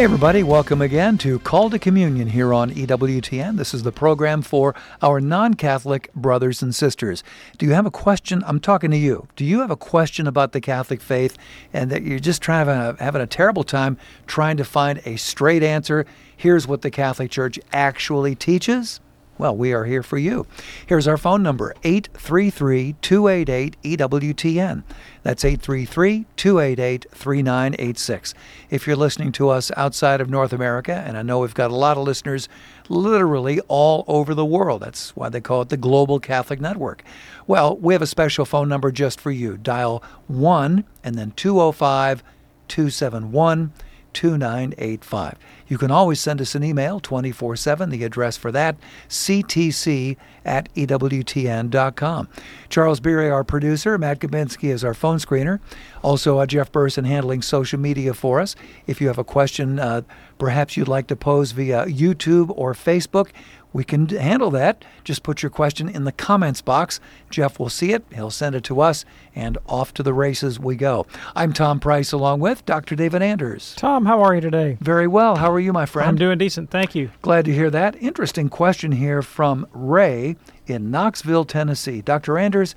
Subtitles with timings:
[0.00, 3.58] Hey, everybody, welcome again to Call to Communion here on EWTN.
[3.58, 7.22] This is the program for our non Catholic brothers and sisters.
[7.58, 8.42] Do you have a question?
[8.46, 9.28] I'm talking to you.
[9.36, 11.36] Do you have a question about the Catholic faith
[11.74, 15.62] and that you're just trying to, having a terrible time trying to find a straight
[15.62, 16.06] answer?
[16.34, 19.00] Here's what the Catholic Church actually teaches.
[19.40, 20.46] Well, we are here for you.
[20.86, 24.82] Here's our phone number 833 288 EWTN.
[25.22, 28.34] That's 833 288 3986.
[28.68, 31.74] If you're listening to us outside of North America, and I know we've got a
[31.74, 32.50] lot of listeners
[32.90, 37.02] literally all over the world, that's why they call it the Global Catholic Network.
[37.46, 39.56] Well, we have a special phone number just for you.
[39.56, 42.22] Dial 1 and then 205
[42.68, 43.72] 271
[44.12, 45.38] 2985.
[45.70, 47.90] You can always send us an email 24 7.
[47.90, 48.76] The address for that,
[49.08, 52.28] ctc at EWTN.com.
[52.68, 55.60] Charles Beery, our producer, Matt Gabinski is our phone screener.
[56.02, 58.56] Also, uh, Jeff Burson handling social media for us.
[58.88, 60.02] If you have a question, uh,
[60.38, 63.28] perhaps you'd like to pose via YouTube or Facebook,
[63.72, 64.84] we can handle that.
[65.04, 67.00] Just put your question in the comments box.
[67.30, 69.04] Jeff will see it, he'll send it to us,
[69.34, 71.06] and off to the races we go.
[71.36, 72.96] I'm Tom Price along with Dr.
[72.96, 73.74] David Anders.
[73.76, 74.76] Tom, how are you today?
[74.80, 75.36] Very well.
[75.36, 76.08] How are you, my friend?
[76.08, 77.10] I'm doing decent, thank you.
[77.22, 77.96] Glad to hear that.
[78.02, 82.00] Interesting question here from Ray in Knoxville, Tennessee.
[82.02, 82.38] Dr.
[82.38, 82.74] Anders,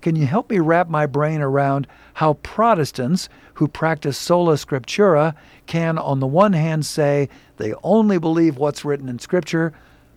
[0.00, 5.34] can you help me wrap my brain around how Protestants who practice sola scriptura
[5.66, 9.72] can, on the one hand, say they only believe what's written in Scripture,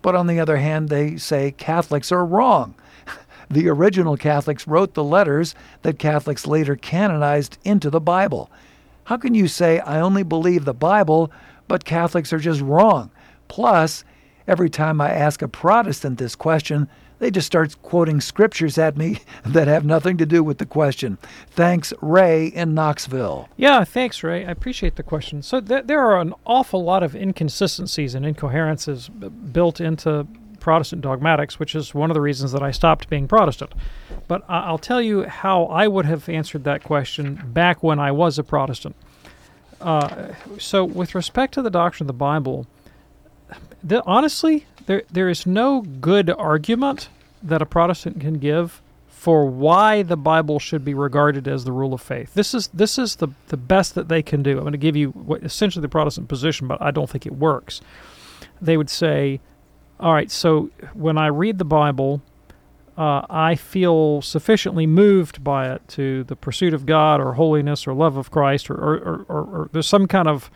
[0.07, 2.75] but on the other hand, they say Catholics are wrong.
[3.49, 8.49] The original Catholics wrote the letters that Catholics later canonized into the Bible.
[9.03, 11.29] How can you say, I only believe the Bible,
[11.67, 13.11] but Catholics are just wrong?
[13.49, 14.05] Plus,
[14.47, 16.87] every time I ask a Protestant this question,
[17.19, 21.17] they just start quoting scriptures at me that have nothing to do with the question.
[21.51, 23.49] Thanks, Ray in Knoxville.
[23.57, 24.45] Yeah, thanks, Ray.
[24.45, 25.41] I appreciate the question.
[25.41, 30.27] So th- there are an awful lot of inconsistencies and incoherences b- built into
[30.59, 33.71] Protestant dogmatics, which is one of the reasons that I stopped being Protestant.
[34.27, 38.37] But I'll tell you how I would have answered that question back when I was
[38.37, 38.95] a Protestant.
[39.79, 42.65] Uh, so, with respect to the doctrine of the Bible,
[43.83, 47.09] the, honestly, there there is no good argument
[47.43, 51.93] that a Protestant can give for why the Bible should be regarded as the rule
[51.93, 52.33] of faith.
[52.33, 54.51] This is this is the the best that they can do.
[54.51, 57.33] I'm going to give you what, essentially the Protestant position, but I don't think it
[57.33, 57.81] works.
[58.61, 59.41] They would say,
[59.99, 62.21] "All right, so when I read the Bible,
[62.97, 67.93] uh, I feel sufficiently moved by it to the pursuit of God or holiness or
[67.93, 70.49] love of Christ, or or, or, or, or there's some kind of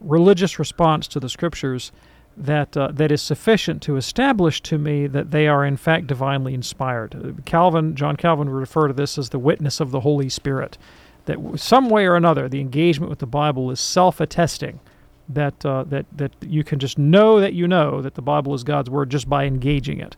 [0.00, 1.92] religious response to the Scriptures."
[2.38, 6.54] That uh, that is sufficient to establish to me that they are in fact divinely
[6.54, 7.42] inspired.
[7.44, 10.78] Calvin, John Calvin, would refer to this as the witness of the Holy Spirit.
[11.24, 14.80] That some way or another, the engagement with the Bible is self-attesting.
[15.28, 18.64] That uh, that that you can just know that you know that the Bible is
[18.64, 20.16] God's word just by engaging it.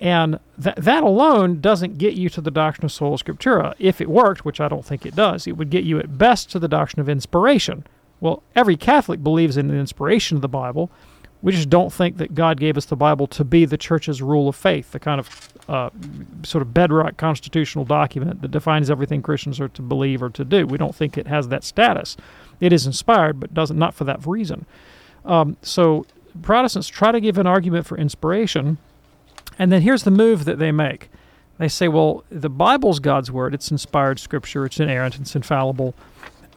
[0.00, 3.74] And that that alone doesn't get you to the doctrine of sola scriptura.
[3.78, 6.50] If it worked, which I don't think it does, it would get you at best
[6.52, 7.84] to the doctrine of inspiration.
[8.20, 10.90] Well, every Catholic believes in the inspiration of the Bible.
[11.42, 14.48] We just don't think that God gave us the Bible to be the church's rule
[14.48, 15.90] of faith, the kind of uh,
[16.44, 20.66] sort of bedrock constitutional document that defines everything Christians are to believe or to do.
[20.66, 22.16] We don't think it has that status.
[22.60, 24.66] It is inspired, but doesn't not for that reason.
[25.24, 26.06] Um, so
[26.42, 28.78] Protestants try to give an argument for inspiration,
[29.58, 31.10] and then here's the move that they make.
[31.58, 33.54] They say, well, the Bible's God's word.
[33.54, 34.64] It's inspired scripture.
[34.64, 35.20] It's inerrant.
[35.20, 35.94] It's infallible.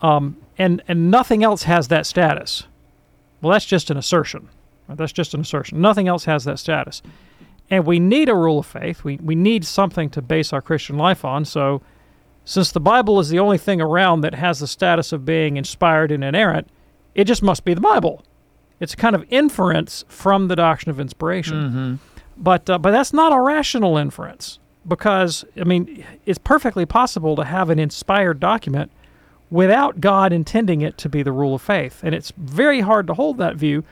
[0.01, 2.63] Um, and, and nothing else has that status.
[3.41, 4.49] Well, that's just an assertion.
[4.87, 5.81] That's just an assertion.
[5.81, 7.01] Nothing else has that status.
[7.69, 9.03] And we need a rule of faith.
[9.03, 11.45] We, we need something to base our Christian life on.
[11.45, 11.81] So,
[12.47, 16.11] since the Bible is the only thing around that has the status of being inspired
[16.11, 16.69] and inerrant,
[17.15, 18.23] it just must be the Bible.
[18.79, 21.55] It's a kind of inference from the doctrine of inspiration.
[21.55, 21.95] Mm-hmm.
[22.37, 27.45] But, uh, but that's not a rational inference because, I mean, it's perfectly possible to
[27.45, 28.91] have an inspired document
[29.49, 32.01] without God intending it to be the rule of faith.
[32.03, 33.83] And it's very hard to hold that view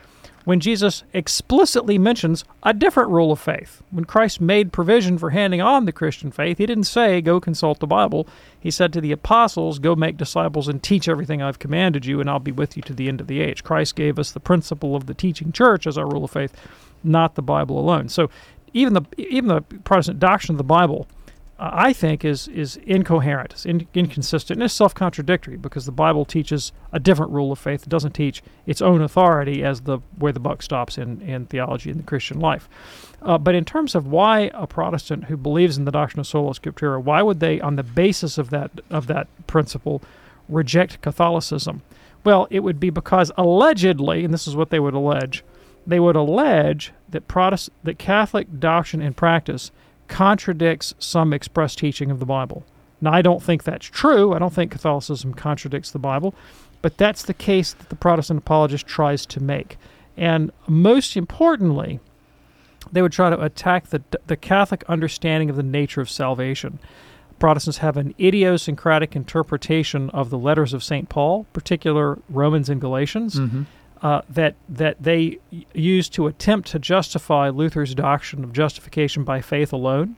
[0.44, 3.82] when Jesus explicitly mentions a different rule of faith.
[3.90, 7.80] When Christ made provision for handing on the Christian faith, he didn't say, Go consult
[7.80, 8.28] the Bible.
[8.58, 12.28] He said to the apostles, Go make disciples and teach everything I've commanded you, and
[12.28, 13.64] I'll be with you to the end of the age.
[13.64, 16.52] Christ gave us the principle of the teaching church as our rule of faith,
[17.02, 18.08] not the Bible alone.
[18.08, 18.30] So
[18.74, 21.06] even the even the Protestant doctrine of the Bible
[21.56, 26.72] I think is is incoherent, it's in, inconsistent, and it's self-contradictory because the Bible teaches
[26.92, 27.84] a different rule of faith.
[27.84, 31.90] It doesn't teach its own authority as the where the buck stops in, in theology
[31.90, 32.68] and the Christian life.
[33.22, 36.54] Uh, but in terms of why a Protestant who believes in the doctrine of sola
[36.54, 40.02] scriptura, why would they, on the basis of that of that principle,
[40.48, 41.82] reject Catholicism?
[42.24, 45.44] Well, it would be because allegedly, and this is what they would allege,
[45.86, 49.70] they would allege that Protest that Catholic doctrine and practice
[50.08, 52.64] contradicts some express teaching of the Bible.
[53.00, 54.32] Now, I don't think that's true.
[54.32, 56.34] I don't think Catholicism contradicts the Bible,
[56.82, 59.76] but that's the case that the Protestant apologist tries to make.
[60.16, 62.00] And most importantly,
[62.92, 66.78] they would try to attack the, the Catholic understanding of the nature of salvation.
[67.38, 71.08] Protestants have an idiosyncratic interpretation of the letters of St.
[71.08, 73.40] Paul, particular Romans and Galatians.
[73.40, 73.64] Mm-hmm
[74.02, 75.38] uh, that that they
[75.72, 80.16] use to attempt to justify Luther's doctrine of justification by faith alone.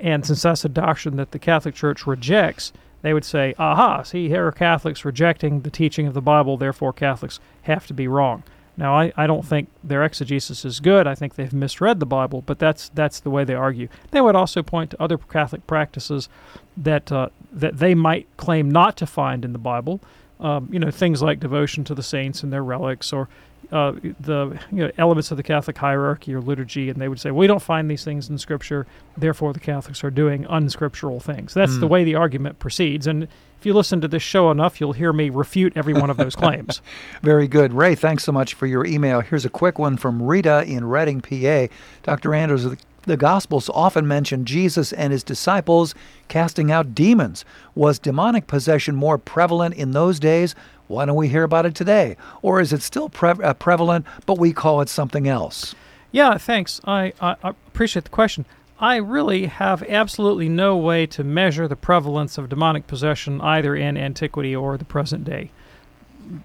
[0.00, 2.72] And since that's a doctrine that the Catholic Church rejects,
[3.02, 4.02] they would say, "Aha!
[4.02, 6.56] See, here are Catholics rejecting the teaching of the Bible.
[6.56, 8.42] Therefore, Catholics have to be wrong."
[8.76, 11.06] Now, I, I don't think their exegesis is good.
[11.06, 13.88] I think they've misread the Bible, but that's that's the way they argue.
[14.10, 16.28] They would also point to other Catholic practices
[16.76, 20.00] that uh, that they might claim not to find in the Bible,
[20.40, 23.28] um, you know, things like devotion to the saints and their relics, or
[23.72, 27.30] uh, the you know, elements of the Catholic hierarchy or liturgy, and they would say,
[27.30, 28.86] "We don't find these things in Scripture,
[29.16, 31.80] therefore the Catholics are doing unscriptural things." That's mm.
[31.80, 31.92] the hmm.
[31.92, 33.28] way the argument proceeds, and
[33.58, 36.36] if you listen to this show enough, you'll hear me refute every one of those
[36.36, 36.82] claims.
[37.22, 37.94] Very good, Ray.
[37.94, 39.20] Thanks so much for your email.
[39.20, 41.72] Here's a quick one from Rita in Reading, PA.
[42.02, 42.34] Dr.
[42.34, 42.66] Anders,
[43.06, 45.94] the Gospels often mention Jesus and his disciples
[46.28, 47.44] casting out demons.
[47.74, 50.54] Was demonic possession more prevalent in those days?
[50.88, 52.16] Why don't we hear about it today?
[52.42, 55.74] Or is it still pre- uh, prevalent, but we call it something else?
[56.12, 56.80] Yeah, thanks.
[56.84, 58.44] I, I, appreciate the question.
[58.78, 63.96] I really have absolutely no way to measure the prevalence of demonic possession either in
[63.96, 65.50] antiquity or the present day.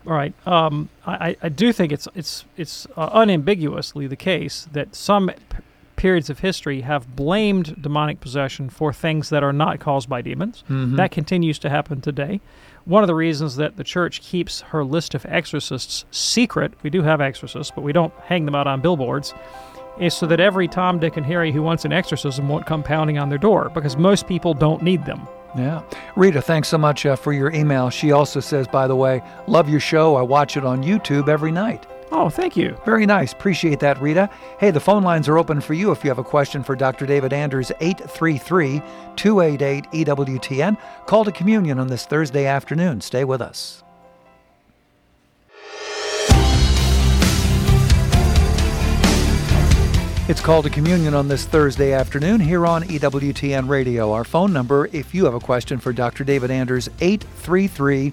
[0.05, 0.33] All right.
[0.47, 5.31] Um, I, I do think it's it's it's uh, unambiguously the case that some
[6.01, 10.63] periods of history have blamed demonic possession for things that are not caused by demons.
[10.63, 10.95] Mm-hmm.
[10.95, 12.41] That continues to happen today.
[12.85, 17.03] One of the reasons that the church keeps her list of exorcists secret, we do
[17.03, 19.35] have exorcists, but we don't hang them out on billboards,
[19.99, 23.19] is so that every Tom, Dick, and Harry who wants an exorcism won't come pounding
[23.19, 25.27] on their door because most people don't need them.
[25.55, 25.83] Yeah.
[26.15, 27.91] Rita, thanks so much uh, for your email.
[27.91, 30.15] She also says, by the way, love your show.
[30.15, 31.85] I watch it on YouTube every night.
[32.13, 32.75] Oh, thank you.
[32.85, 33.31] Very nice.
[33.31, 34.29] Appreciate that, Rita.
[34.59, 37.05] Hey, the phone lines are open for you if you have a question for Dr.
[37.05, 38.81] David Anders, 833
[39.15, 40.77] 288 EWTN.
[41.07, 42.99] Call to communion on this Thursday afternoon.
[42.99, 43.81] Stay with us.
[50.27, 54.11] It's called to communion on this Thursday afternoon here on EWTN Radio.
[54.11, 56.23] Our phone number, if you have a question for Dr.
[56.23, 58.11] David Anders, 833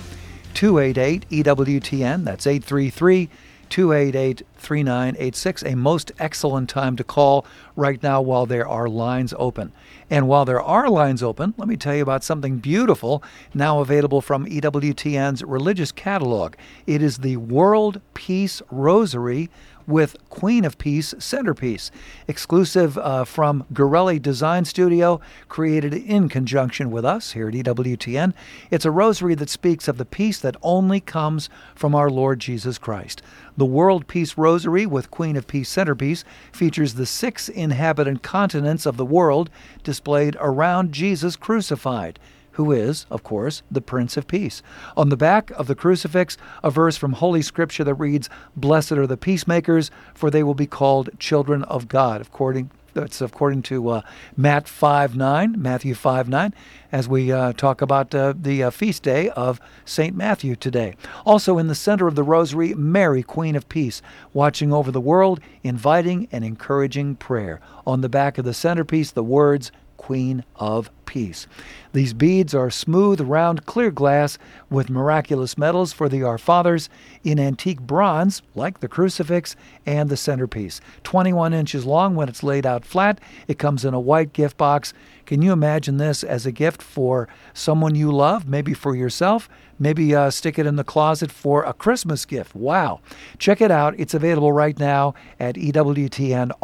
[0.54, 2.24] 288 EWTN.
[2.24, 3.28] That's 833
[3.70, 5.62] 288 3986.
[5.62, 9.72] A most excellent time to call right now while there are lines open.
[10.10, 13.22] And while there are lines open, let me tell you about something beautiful
[13.54, 16.54] now available from EWTN's religious catalog.
[16.86, 19.50] It is the World Peace Rosary
[19.88, 21.90] with Queen of Peace centerpiece,
[22.28, 28.34] exclusive uh, from Gorelli Design Studio, created in conjunction with us here at EWTN.
[28.70, 32.76] It's a rosary that speaks of the peace that only comes from our Lord Jesus
[32.76, 33.22] Christ.
[33.56, 38.98] The World Peace Rosary with Queen of Peace centerpiece features the six inhabitant continents of
[38.98, 39.48] the world
[39.82, 42.18] displayed around Jesus crucified
[42.58, 44.62] who is, of course, the Prince of Peace.
[44.96, 49.06] On the back of the crucifix, a verse from Holy Scripture that reads, Blessed are
[49.06, 54.00] the peacemakers, for they will be called children of God, according that's according to uh,
[54.36, 56.54] Matt 5 9, Matthew 5 9,
[56.90, 60.16] as we uh, talk about uh, the uh, feast day of St.
[60.16, 60.96] Matthew today.
[61.24, 65.38] Also in the center of the rosary, Mary, Queen of Peace, watching over the world,
[65.62, 67.60] inviting and encouraging prayer.
[67.86, 71.46] On the back of the centerpiece, the words, Queen of Peace.
[71.92, 74.38] These beads are smooth, round, clear glass
[74.70, 76.88] with miraculous medals for the Our Fathers
[77.24, 80.80] in antique bronze, like the crucifix and the centerpiece.
[81.04, 83.20] 21 inches long when it's laid out flat.
[83.48, 84.94] It comes in a white gift box.
[85.24, 89.48] Can you imagine this as a gift for someone you love, maybe for yourself?
[89.78, 92.54] Maybe uh, stick it in the closet for a Christmas gift.
[92.54, 93.00] Wow.
[93.38, 93.94] Check it out.
[93.98, 96.56] It's available right now at EWTNRC.com.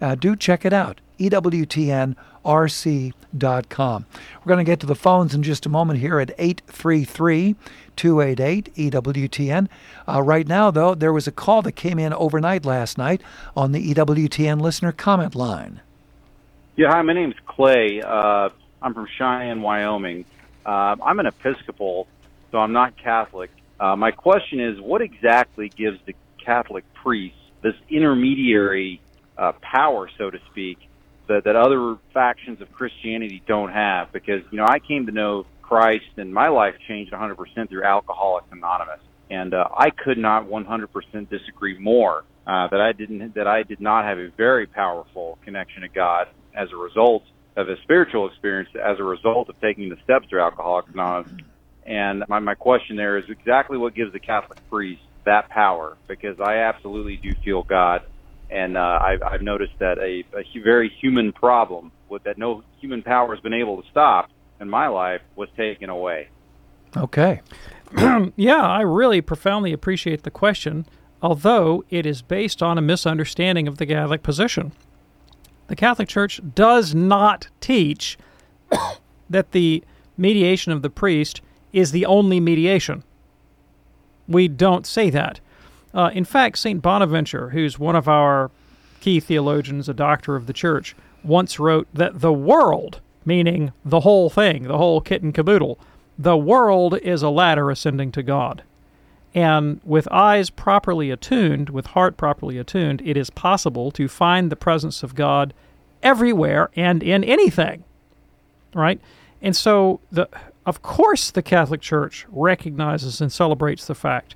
[0.00, 1.01] Uh, do check it out.
[1.18, 2.16] EWTNRC.com.
[4.40, 7.56] We're going to get to the phones in just a moment here at 833
[7.96, 9.68] 288 EWTN.
[10.08, 13.22] Uh, right now, though, there was a call that came in overnight last night
[13.56, 15.80] on the EWTN listener comment line.
[16.76, 18.00] Yeah, hi, my name's Clay.
[18.00, 18.48] Uh,
[18.80, 20.24] I'm from Cheyenne, Wyoming.
[20.64, 22.06] Uh, I'm an Episcopal,
[22.50, 23.50] so I'm not Catholic.
[23.78, 29.00] Uh, my question is, what exactly gives the Catholic priest this intermediary
[29.36, 30.78] uh, power, so to speak,
[31.32, 34.12] that, that other factions of Christianity don't have?
[34.12, 38.48] Because you know, I came to know Christ, and my life changed 100% through Alcoholics
[38.52, 43.62] Anonymous, and uh, I could not 100% disagree more uh, that I didn't that I
[43.62, 47.22] did not have a very powerful connection to God as a result
[47.56, 51.32] of a spiritual experience as a result of taking the steps through Alcoholics Anonymous.
[51.84, 56.40] And my, my question there is exactly what gives the Catholic priest that power, because
[56.40, 58.02] I absolutely do feel God.
[58.52, 63.02] And uh, I've, I've noticed that a, a very human problem with that no human
[63.02, 64.30] power has been able to stop
[64.60, 66.28] in my life was taken away.
[66.94, 67.40] Okay.
[68.36, 70.84] yeah, I really profoundly appreciate the question,
[71.22, 74.72] although it is based on a misunderstanding of the Catholic position.
[75.68, 78.18] The Catholic Church does not teach
[79.30, 79.82] that the
[80.18, 81.40] mediation of the priest
[81.72, 83.02] is the only mediation.
[84.28, 85.40] We don't say that.
[85.94, 86.80] Uh, in fact, St.
[86.80, 88.50] Bonaventure, who's one of our
[89.00, 94.30] key theologians, a doctor of the church, once wrote that the world, meaning the whole
[94.30, 95.78] thing, the whole kit and caboodle,
[96.18, 98.62] the world is a ladder ascending to God.
[99.34, 104.56] And with eyes properly attuned, with heart properly attuned, it is possible to find the
[104.56, 105.54] presence of God
[106.02, 107.84] everywhere and in anything.
[108.74, 109.00] Right?
[109.40, 110.28] And so the
[110.64, 114.34] of course the Catholic Church recognizes and celebrates the fact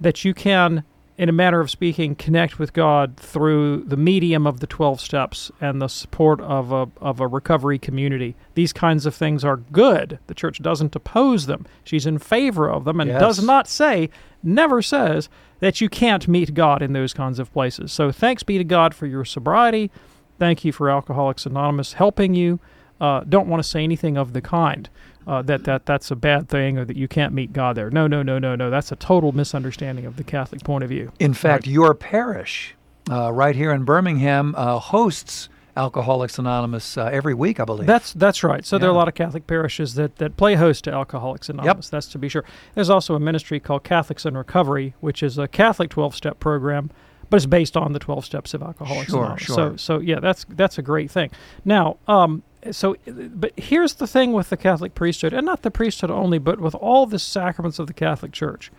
[0.00, 0.84] that you can
[1.22, 5.52] in a manner of speaking connect with God through the medium of the 12 steps
[5.60, 8.34] and the support of a of a recovery community.
[8.54, 10.18] These kinds of things are good.
[10.26, 11.64] The church doesn't oppose them.
[11.84, 13.20] She's in favor of them and Yes.
[13.20, 14.10] does not say
[14.42, 15.28] never says
[15.60, 17.92] that you can't meet God in those kinds of places.
[17.92, 19.92] So thanks be to God for your sobriety.
[20.40, 22.58] Thank you for Alcoholics Anonymous helping you.
[23.00, 24.88] Uh, don't want to say anything of the kind
[25.26, 27.90] uh, that that that's a bad thing or that you can't meet God there.
[27.90, 28.70] No, no, no, no, no.
[28.70, 31.12] That's a total misunderstanding of the Catholic point of view.
[31.18, 32.74] In fact, your parish
[33.10, 37.86] uh, right here in Birmingham uh, hosts Alcoholics Anonymous uh, every week, I believe.
[37.86, 38.64] That's that's right.
[38.64, 41.88] So there are a lot of Catholic parishes that, that play host to Alcoholics Anonymous.
[41.88, 42.44] That's to be sure.
[42.74, 46.90] There's also a ministry called Catholics in Recovery, which is a Catholic 12-step program,
[47.30, 49.42] but it's based on the 12 steps of Alcoholics Sure, Anonymous.
[49.44, 49.54] sure.
[49.54, 51.30] So so yeah, that's that's a great thing.
[51.64, 55.70] Now, um, so uh, but here's the thing with the Catholic priesthood, and not the
[55.70, 58.70] priesthood only, but with all the sacraments of the Catholic Church.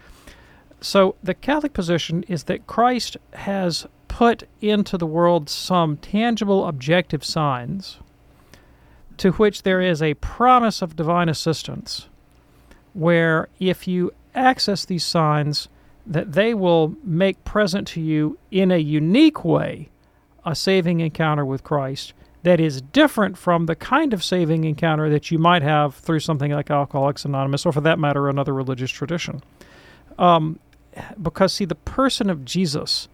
[0.81, 7.23] So the Catholic position is that Christ has put into the world some tangible objective
[7.23, 7.99] signs
[9.17, 12.09] to which there is a promise of divine assistance
[12.93, 15.67] where if you access these signs
[16.05, 19.89] that they will make present to you in a unique way
[20.45, 22.13] a saving encounter with Christ
[22.43, 26.51] that is different from the kind of saving encounter that you might have through something
[26.51, 29.41] like Alcoholics Anonymous or for that matter another religious tradition
[30.19, 30.59] um,
[31.21, 33.07] because see the person of Jesus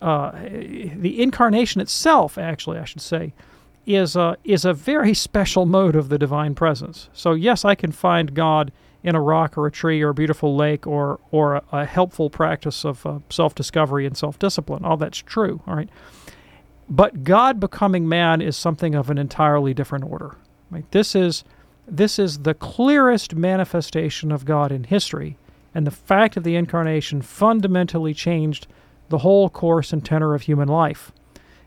[0.00, 3.32] uh, the incarnation itself, actually, I should say,
[3.86, 7.08] is a, is a very special mode of the divine presence.
[7.12, 8.70] So, yes, I can find God
[9.02, 12.30] in a rock or a tree or a beautiful lake or, or a, a helpful
[12.30, 14.84] practice of uh, self discovery and self discipline.
[14.84, 15.88] All that's true, all right?
[16.90, 20.36] But God becoming man is something of an entirely different order.
[20.70, 20.90] Right?
[20.90, 21.44] This is
[21.86, 25.38] this is the clearest manifestation of God in history,
[25.74, 28.66] and the fact of the incarnation fundamentally changed
[29.08, 31.12] the whole course and tenor of human life.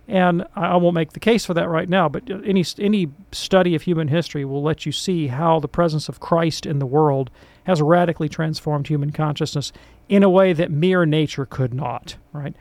[0.08, 3.84] And I won't make the case for that right now, but any any study of
[3.84, 7.32] human history will let you see how the presence of Christ in the world
[7.64, 9.72] has radically transformed human consciousness
[10.10, 12.56] in a way that mere nature could not, right?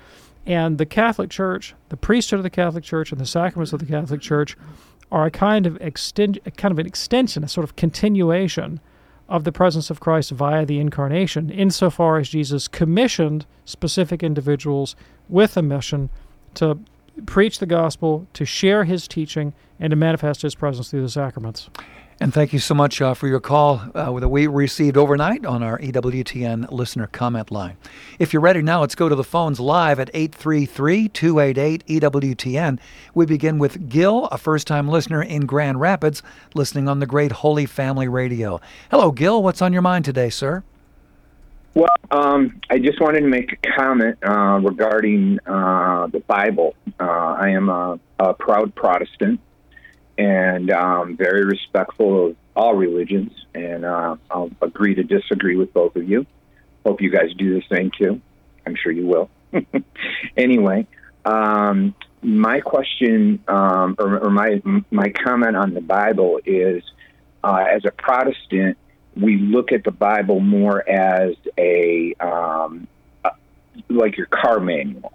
[0.51, 3.87] And the Catholic Church, the priesthood of the Catholic Church and the sacraments of the
[3.87, 4.57] Catholic Church
[5.13, 8.81] are a kind of extend, kind of an extension, a sort of continuation
[9.29, 14.97] of the presence of Christ via the incarnation, insofar as Jesus commissioned specific individuals
[15.29, 16.11] with a mission
[16.55, 16.81] to
[17.27, 21.71] preach the gospel, to share his teaching, and to manifest his presence through the sacraments.
[22.23, 25.63] And thank you so much uh, for your call uh, that we received overnight on
[25.63, 27.79] our EWTN listener comment line.
[28.19, 32.79] If you're ready now, let's go to the phones live at 833 288 EWTN.
[33.15, 36.23] We begin with Gil, a first time listener in Grand Rapids,
[36.53, 38.61] listening on the Great Holy Family Radio.
[38.91, 39.43] Hello, Gil.
[39.43, 40.63] What's on your mind today, sir?
[41.73, 46.75] Well, um, I just wanted to make a comment uh, regarding uh, the Bible.
[46.99, 49.41] Uh, I am a, a proud Protestant
[50.21, 53.33] and um, very respectful of all religions.
[53.55, 56.27] And uh, I'll agree to disagree with both of you.
[56.85, 58.21] Hope you guys do the same too.
[58.67, 59.31] I'm sure you will.
[60.37, 60.87] anyway,
[61.25, 66.83] um, my question um, or, or, my my comment on the Bible is,
[67.43, 68.77] uh, as a Protestant,
[69.17, 72.87] we look at the Bible more as a, um,
[73.25, 73.31] a
[73.89, 75.15] like your car manual.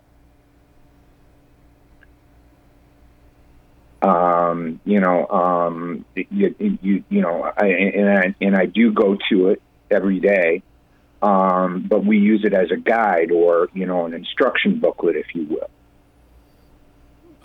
[4.01, 9.17] Um, you know, um, you, you, you know, I, and I, and I do go
[9.29, 10.61] to it every day,
[11.21, 15.33] um, but we use it as a guide or you know an instruction booklet, if
[15.33, 15.69] you will.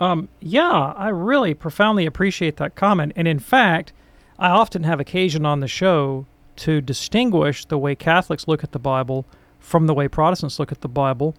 [0.05, 3.93] Um, yeah, I really profoundly appreciate that comment, and in fact,
[4.37, 6.25] I often have occasion on the show
[6.57, 9.25] to distinguish the way Catholics look at the Bible
[9.59, 11.35] from the way Protestants look at the Bible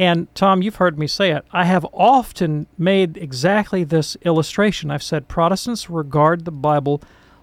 [0.00, 1.44] and Tom, you've heard me say it.
[1.52, 4.90] I have often made exactly this illustration.
[4.90, 7.02] I've said Protestants regard the Bible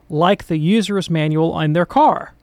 [0.10, 2.34] like the user's manual in their car.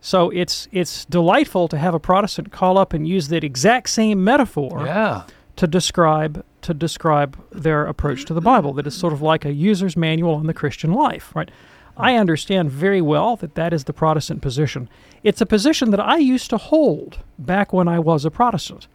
[0.00, 4.24] So it's it's delightful to have a Protestant call up and use that exact same
[4.24, 5.22] metaphor yeah.
[5.54, 8.72] to describe to describe their approach to the Bible.
[8.72, 11.48] That is sort of like a user's manual on the Christian life, right?
[11.96, 12.02] Hmm.
[12.02, 14.88] I understand very well that that is the Protestant position.
[15.22, 18.88] It's a position that I used to hold back when I was a Protestant.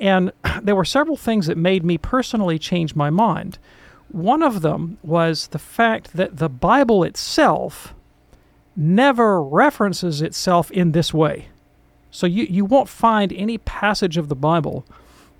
[0.00, 3.58] And there were several things that made me personally change my mind.
[4.08, 7.94] One of them was the fact that the Bible itself
[8.76, 11.48] never references itself in this way.
[12.10, 14.84] So you, you won't find any passage of the Bible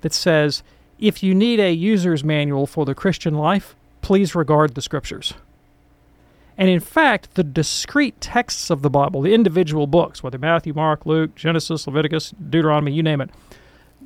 [0.02, 0.62] that says,
[1.00, 5.34] if you need a user's manual for the Christian life, please regard the scriptures.
[6.56, 11.06] And in fact, the discrete texts of the Bible, the individual books, whether Matthew, Mark,
[11.06, 13.30] Luke, Genesis, Leviticus, Deuteronomy, you name it,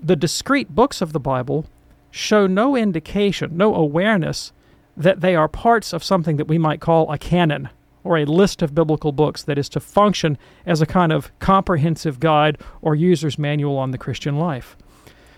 [0.03, 1.67] the discrete books of the Bible
[2.11, 4.53] show no indication, no awareness
[4.97, 7.69] that they are parts of something that we might call a canon
[8.05, 12.21] or a list of biblical books that is to function as a kind of comprehensive
[12.21, 14.77] guide or user's manual on the Christian life.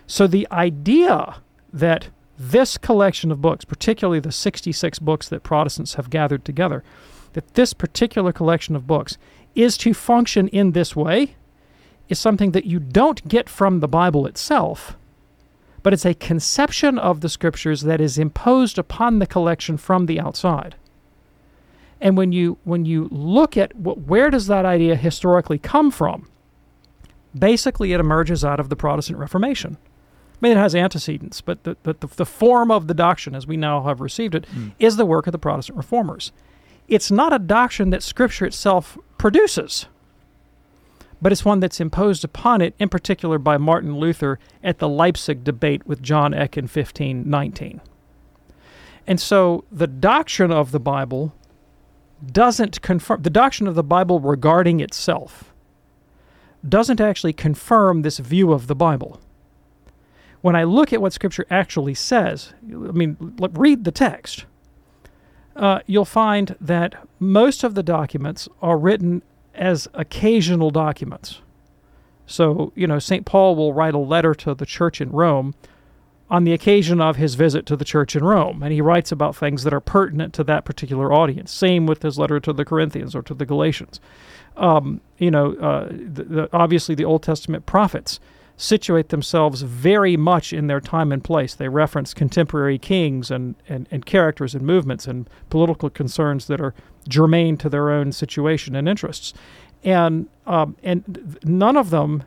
[0.06, 1.36] So the idea
[1.72, 2.08] that
[2.38, 6.82] this collection of books, particularly the 66 books that Protestants have gathered together,
[7.32, 9.16] that this particular collection of books
[9.54, 11.36] is to function in this way
[12.08, 14.96] is something that you don't get from the Bible itself,
[15.82, 20.20] but it's a conception of the scriptures that is imposed upon the collection from the
[20.20, 20.76] outside.
[22.00, 26.28] And when you when you look at what, where does that idea historically come from,
[27.36, 29.78] basically it emerges out of the Protestant Reformation.
[30.34, 33.56] I mean, it has antecedents, but the, the, the form of the doctrine, as we
[33.56, 34.72] now have received it, mm.
[34.78, 36.30] is the work of the Protestant reformers.
[36.88, 39.86] It's not a doctrine that Scripture itself produces
[41.26, 45.42] but it's one that's imposed upon it, in particular by Martin Luther at the Leipzig
[45.42, 47.80] debate with John Eck in 1519.
[49.08, 51.34] And so the doctrine of the Bible
[52.24, 55.52] doesn't confirm, the doctrine of the Bible regarding itself
[56.68, 59.20] doesn't actually confirm this view of the Bible.
[60.42, 64.44] When I look at what Scripture actually says, I mean, read the text,
[65.56, 69.22] uh, you'll find that most of the documents are written
[69.56, 71.40] as occasional documents.
[72.26, 73.24] So, you know, St.
[73.24, 75.54] Paul will write a letter to the church in Rome
[76.28, 79.36] on the occasion of his visit to the church in Rome, and he writes about
[79.36, 81.52] things that are pertinent to that particular audience.
[81.52, 84.00] Same with his letter to the Corinthians or to the Galatians.
[84.56, 88.18] Um, you know, uh, the, the, obviously the Old Testament prophets
[88.56, 91.54] situate themselves very much in their time and place.
[91.54, 96.74] They reference contemporary kings and, and, and characters and movements and political concerns that are
[97.08, 99.34] germane to their own situation and interests.
[99.84, 102.24] And, um, and none of them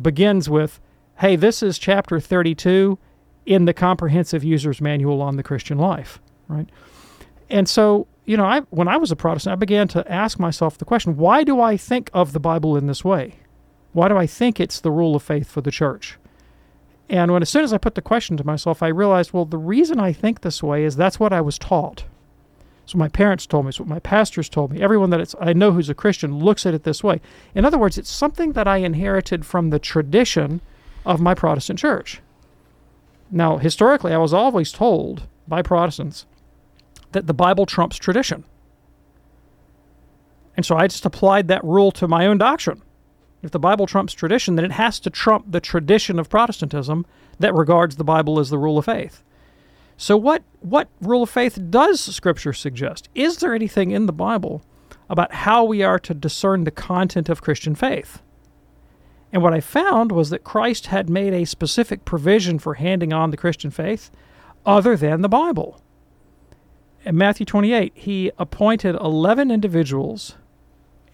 [0.00, 0.80] begins with,
[1.18, 2.98] hey, this is chapter 32
[3.44, 6.68] in the comprehensive user's manual on the Christian life, right?
[7.50, 10.78] And so, you know, I, when I was a Protestant, I began to ask myself
[10.78, 13.34] the question why do I think of the Bible in this way?
[13.92, 16.18] Why do I think it's the rule of faith for the church?
[17.08, 19.58] And when as soon as I put the question to myself, I realized, well, the
[19.58, 22.04] reason I think this way is that's what I was taught.
[22.86, 24.80] So my parents told me, it's what my pastors told me.
[24.82, 27.20] Everyone that I know who's a Christian looks at it this way.
[27.54, 30.60] In other words, it's something that I inherited from the tradition
[31.04, 32.20] of my Protestant church.
[33.30, 36.26] Now, historically, I was always told by Protestants
[37.12, 38.44] that the Bible trumps tradition.
[40.56, 42.82] And so I just applied that rule to my own doctrine.
[43.42, 47.04] If the Bible trumps tradition, then it has to trump the tradition of Protestantism
[47.40, 49.24] that regards the Bible as the rule of faith.
[49.96, 53.08] So, what, what rule of faith does Scripture suggest?
[53.14, 54.62] Is there anything in the Bible
[55.10, 58.22] about how we are to discern the content of Christian faith?
[59.32, 63.30] And what I found was that Christ had made a specific provision for handing on
[63.30, 64.10] the Christian faith
[64.64, 65.80] other than the Bible.
[67.04, 70.36] In Matthew 28, he appointed 11 individuals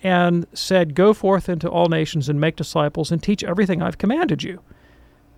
[0.02, 4.42] and said, Go forth into all nations and make disciples and teach everything I've commanded
[4.42, 4.60] you.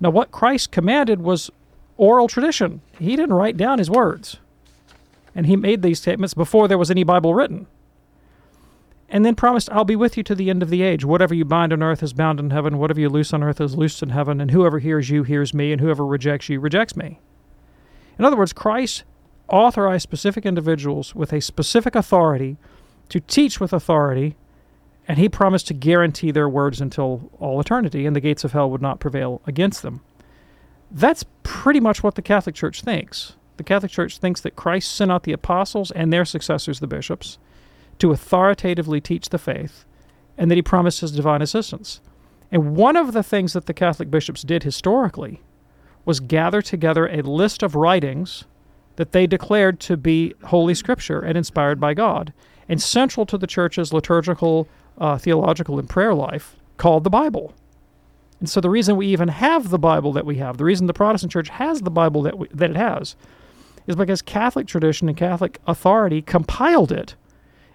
[0.01, 1.51] Now, what Christ commanded was
[1.97, 2.81] oral tradition.
[2.99, 4.39] He didn't write down his words.
[5.35, 7.67] And he made these statements before there was any Bible written.
[9.09, 11.05] And then promised, I'll be with you to the end of the age.
[11.05, 12.79] Whatever you bind on earth is bound in heaven.
[12.79, 14.41] Whatever you loose on earth is loosed in heaven.
[14.41, 15.73] And whoever hears you hears me.
[15.73, 17.19] And whoever rejects you rejects me.
[18.19, 19.05] In other words, Christ
[19.49, 22.57] authorized specific individuals with a specific authority
[23.09, 24.37] to teach with authority
[25.11, 28.71] and he promised to guarantee their words until all eternity, and the gates of hell
[28.71, 30.03] would not prevail against them.
[30.89, 33.35] That's pretty much what the Catholic Church thinks.
[33.57, 37.39] The Catholic Church thinks that Christ sent out the apostles and their successors, the bishops,
[37.99, 39.85] to authoritatively teach the faith,
[40.39, 42.01] and that he promised his divine assistance.
[42.53, 45.41] And one of the things that the Catholic bishops did historically
[46.05, 48.45] was gather together a list of writings
[48.95, 52.33] that they declared to be Holy Scripture and inspired by God.
[52.69, 57.55] And central to the Church's liturgical uh, theological and prayer life called the Bible.
[58.41, 60.95] And so the reason we even have the Bible that we have, the reason the
[60.95, 63.15] Protestant church has the Bible that, we, that it has,
[63.87, 67.15] is because Catholic tradition and Catholic authority compiled it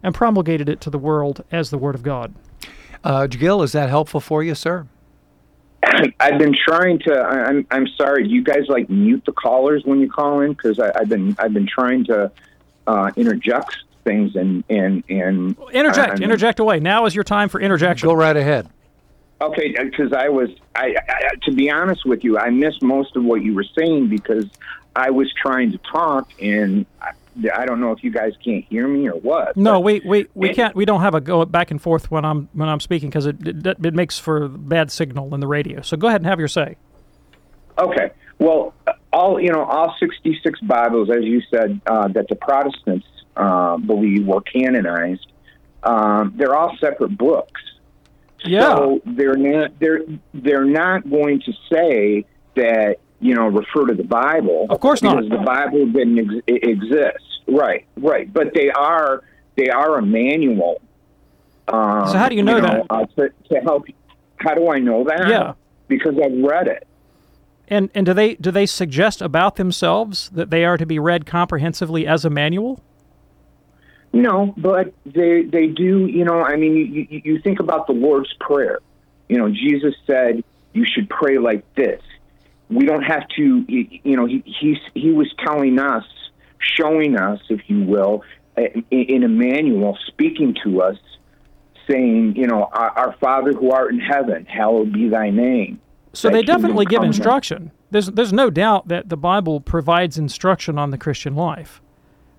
[0.02, 2.34] and promulgated it to the world as the Word of God.
[3.04, 4.88] Uh, Gil, is that helpful for you, sir?
[6.20, 7.22] I've been trying to.
[7.22, 7.68] I'm.
[7.70, 8.24] I'm sorry.
[8.24, 10.54] Do you guys like mute the callers when you call in?
[10.54, 11.36] Because I've been.
[11.38, 12.32] I've been trying to
[12.88, 16.80] uh, interject things and and and interject, interject away.
[16.80, 18.08] Now is your time for interjection.
[18.08, 18.70] Go right ahead.
[19.42, 23.26] Okay, because I was, I, I, to be honest with you, I missed most of
[23.26, 24.46] what you were saying because
[24.96, 27.12] I was trying to talk, and I,
[27.54, 29.58] I don't know if you guys can't hear me or what.
[29.58, 30.74] No, we, we, we can't.
[30.74, 33.46] We don't have a go back and forth when I'm when I'm speaking because it,
[33.46, 35.82] it it makes for bad signal in the radio.
[35.82, 36.78] So go ahead and have your say.
[37.78, 38.12] Okay.
[38.40, 38.74] Well,
[39.12, 43.06] all you know, all sixty-six Bibles, as you said, uh, that the Protestants
[43.36, 45.28] uh, believe were canonized.
[45.84, 47.62] Um, they're all separate books.
[48.44, 48.76] Yeah.
[48.76, 50.02] So they're not they're
[50.34, 54.68] they're not going to say that you know refer to the Bible.
[54.70, 55.18] Of course not.
[55.18, 57.42] Because the Bible didn't ex- exist.
[57.48, 57.86] Right.
[57.98, 58.32] Right.
[58.32, 59.24] But they are
[59.56, 60.82] they are a manual.
[61.68, 62.86] Um, so how do you know, you know that?
[62.90, 63.86] Uh, to, to help.
[64.38, 65.28] How do I know that?
[65.28, 65.54] Yeah.
[65.88, 66.88] Because I've read it.
[67.68, 71.26] And and do they do they suggest about themselves that they are to be read
[71.26, 72.84] comprehensively as a manual?
[74.16, 76.06] No, but they they do.
[76.06, 76.74] You know, I mean,
[77.10, 78.80] you, you think about the Lord's prayer.
[79.28, 82.02] You know, Jesus said you should pray like this.
[82.70, 83.66] We don't have to.
[83.68, 86.06] You know, he he he was telling us,
[86.60, 88.24] showing us, if you will,
[88.90, 90.98] in a manual, speaking to us,
[91.86, 95.82] saying, you know, our, our Father who art in heaven, hallowed be thy name.
[96.14, 97.72] So they definitely give instruction.
[97.92, 101.82] There's there's no doubt that the Bible provides instruction on the Christian life.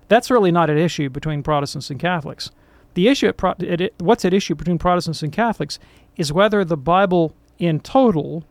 [0.07, 2.51] That's really not an issue between Protestants and Catholics.
[2.93, 5.79] The issue at Pro- it, it, what's at issue between Protestants and Catholics
[6.15, 8.43] is whether the Bible in total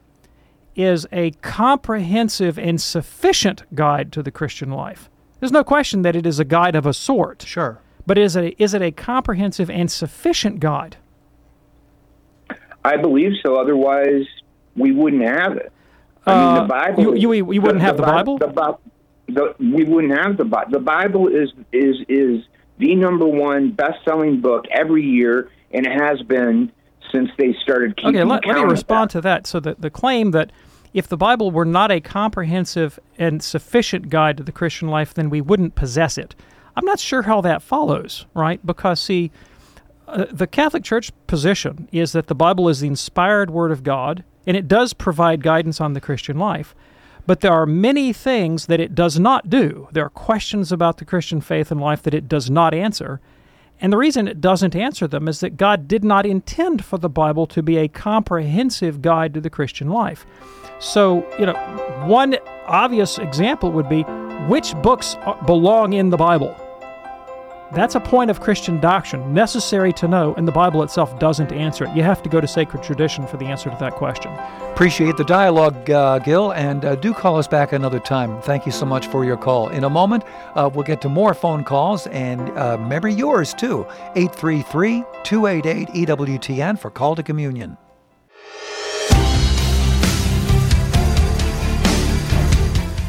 [0.77, 5.09] is a comprehensive and sufficient guide to the Christian life.
[5.41, 7.43] There's no question that it is a guide of a sort.
[7.47, 7.81] Sure.
[8.07, 10.97] But is it, is it a comprehensive and sufficient guide?
[12.85, 13.57] I believe so.
[13.57, 14.27] Otherwise,
[14.77, 15.73] we wouldn't have it.
[16.27, 17.03] I mean, Uh, the Bible.
[17.17, 18.39] you- you- you wouldn't have the Bible?
[18.39, 18.75] The, Bi-
[19.29, 20.71] the, we wouldn't have the Bible.
[20.71, 22.45] The Bible is is is
[22.79, 26.71] the number one best-selling book every year, and it has been
[27.13, 29.13] since they started keeping Okay, let, let me respond that.
[29.13, 29.47] to that.
[29.47, 30.51] So, the, the claim that
[30.93, 35.31] if the Bible were not a comprehensive and sufficient guide to the Christian life, then
[35.31, 36.35] we wouldn't possess it.
[36.77, 38.65] I'm not sure how that follows, right?
[38.65, 39.31] Because, see,
[40.09, 44.25] uh, the Catholic Church position is that the Bible is the inspired Word of God,
[44.47, 46.75] and it does provide guidance on the Christian life.
[47.27, 49.89] But there are many things that it does not do.
[49.93, 53.21] There are questions about the Christian faith and life that it does not answer.
[53.81, 57.09] And the reason it doesn't answer them is that God did not intend for the
[57.09, 60.25] Bible to be a comprehensive guide to the Christian life.
[60.79, 61.55] So, you know,
[62.07, 62.37] one
[62.67, 64.03] obvious example would be
[64.49, 66.57] which books uh, belong in the Bible?
[67.73, 71.85] That's a point of Christian doctrine, necessary to know, and the Bible itself doesn't answer
[71.85, 71.97] it.
[71.97, 74.31] You have to go to sacred tradition for the answer to that question.
[74.73, 78.41] Appreciate the dialogue, uh, Gil, and uh, do call us back another time.
[78.43, 79.69] Thank you so much for your call.
[79.69, 80.23] In a moment,
[80.55, 86.79] uh, we'll get to more phone calls, and uh, remember yours too 833 288 EWTN
[86.79, 87.77] for Call to Communion.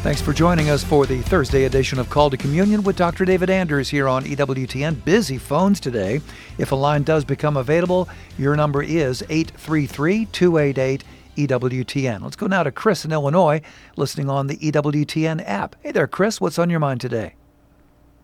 [0.02, 3.24] Thanks for joining us for the Thursday edition of Call to Communion with Dr.
[3.24, 5.04] David Anders here on EWTN.
[5.04, 6.20] Busy phones today.
[6.56, 8.08] If a line does become available,
[8.38, 11.04] your number is 833 288
[11.36, 12.22] EWTN.
[12.22, 13.60] Let's go now to Chris in Illinois,
[13.96, 15.74] listening on the EWTN app.
[15.82, 16.40] Hey there, Chris.
[16.40, 17.34] What's on your mind today?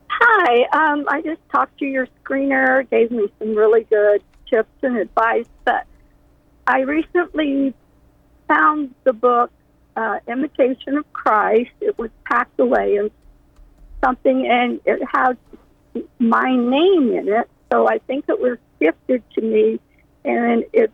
[0.08, 0.62] Hi.
[0.72, 5.48] Um, I just talked to your screener, gave me some really good tips and advice,
[5.64, 5.86] but
[6.68, 7.74] I recently
[8.46, 9.50] found the book
[9.96, 11.70] uh, Imitation of Christ.
[11.80, 13.10] It was packed away in
[14.04, 15.36] something, and it has
[16.18, 17.48] my name in it.
[17.72, 19.80] So I think it was gifted to me,
[20.24, 20.92] and it's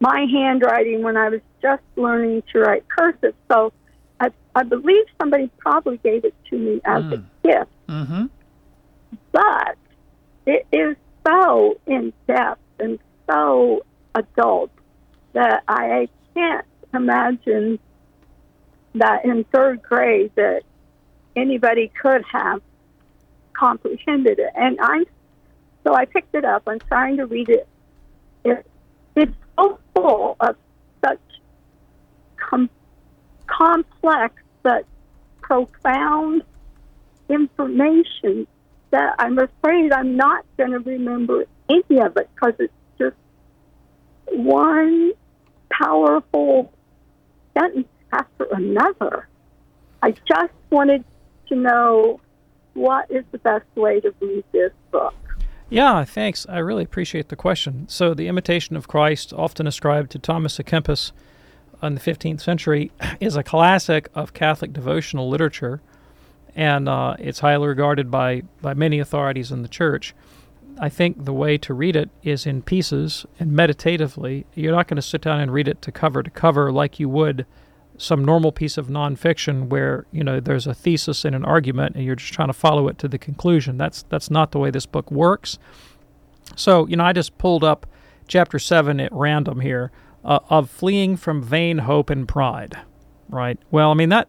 [0.00, 3.34] my handwriting when I was just learning to write cursive.
[3.50, 3.72] So
[4.20, 7.12] I, I believe somebody probably gave it to me as mm.
[7.12, 7.70] a gift.
[7.88, 8.26] Mm-hmm.
[9.32, 9.76] But
[10.46, 13.84] it is so in depth and so
[14.14, 14.70] adult
[15.32, 17.78] that I can't imagine
[18.98, 20.62] that in third grade that
[21.34, 22.60] anybody could have
[23.52, 24.50] comprehended it.
[24.54, 25.04] And I'm
[25.84, 26.64] so I picked it up.
[26.66, 27.68] I'm trying to read it.
[28.44, 28.66] it
[29.14, 30.56] it's so full of
[31.04, 31.20] such
[32.36, 32.70] com-
[33.46, 34.84] complex but
[35.40, 36.42] profound
[37.28, 38.46] information
[38.90, 43.16] that I'm afraid I'm not going to remember any of it because it's just
[44.28, 45.12] one
[45.70, 46.72] powerful
[47.56, 49.28] sentence after another.
[50.02, 51.04] I just wanted
[51.48, 52.20] to know
[52.74, 55.14] what is the best way to read this book.
[55.68, 56.46] Yeah, thanks.
[56.48, 57.88] I really appreciate the question.
[57.88, 61.10] So, The Imitation of Christ, often ascribed to Thomas à Kempis
[61.82, 65.80] in the 15th century, is a classic of Catholic devotional literature,
[66.54, 70.14] and uh, it's highly regarded by, by many authorities in the Church.
[70.78, 74.46] I think the way to read it is in pieces and meditatively.
[74.54, 77.08] You're not going to sit down and read it to cover to cover like you
[77.08, 77.46] would
[77.98, 82.04] some normal piece of nonfiction where you know there's a thesis and an argument and
[82.04, 83.78] you're just trying to follow it to the conclusion.
[83.78, 85.58] That's that's not the way this book works.
[86.54, 87.86] So you know I just pulled up
[88.28, 89.90] chapter seven at random here
[90.24, 92.78] uh, of fleeing from vain hope and pride.
[93.28, 93.58] Right.
[93.70, 94.28] Well, I mean that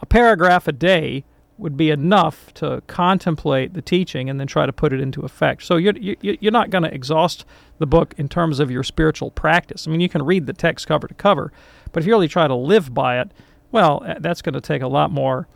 [0.00, 1.24] a paragraph a day
[1.56, 5.62] would be enough to contemplate the teaching and then try to put it into effect.
[5.62, 7.44] So you're you're not going to exhaust
[7.78, 9.86] the book in terms of your spiritual practice.
[9.86, 11.52] I mean, you can read the text cover to cover,
[11.92, 13.30] but if you really try to live by it,
[13.70, 15.46] well, that's going to take a lot more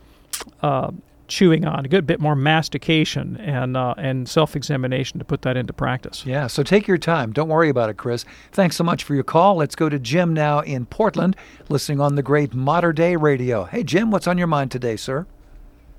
[0.61, 0.91] uh,
[1.27, 5.73] chewing on, a good bit more mastication and uh, and self-examination to put that into
[5.73, 6.25] practice.
[6.25, 7.33] Yeah, so take your time.
[7.33, 8.25] Don't worry about it, Chris.
[8.51, 9.55] Thanks so much for your call.
[9.55, 11.35] Let's go to Jim now in Portland,
[11.67, 13.65] listening on the great Mater Dei Radio.
[13.65, 15.27] Hey, Jim, what's on your mind today, sir?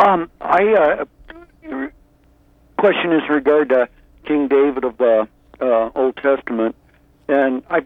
[0.01, 1.05] Um, I uh,
[2.79, 3.87] question is regard to
[4.25, 5.29] King David of the
[5.61, 6.75] uh, Old Testament,
[7.29, 7.85] and I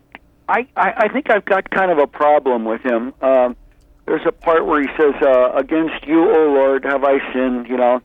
[0.49, 3.15] I, I think I've got kind of a problem with him.
[3.21, 3.57] Um,
[4.07, 7.79] there's a part where he says, uh, "Against you, O Lord, have I sinned?" You
[7.79, 8.01] know,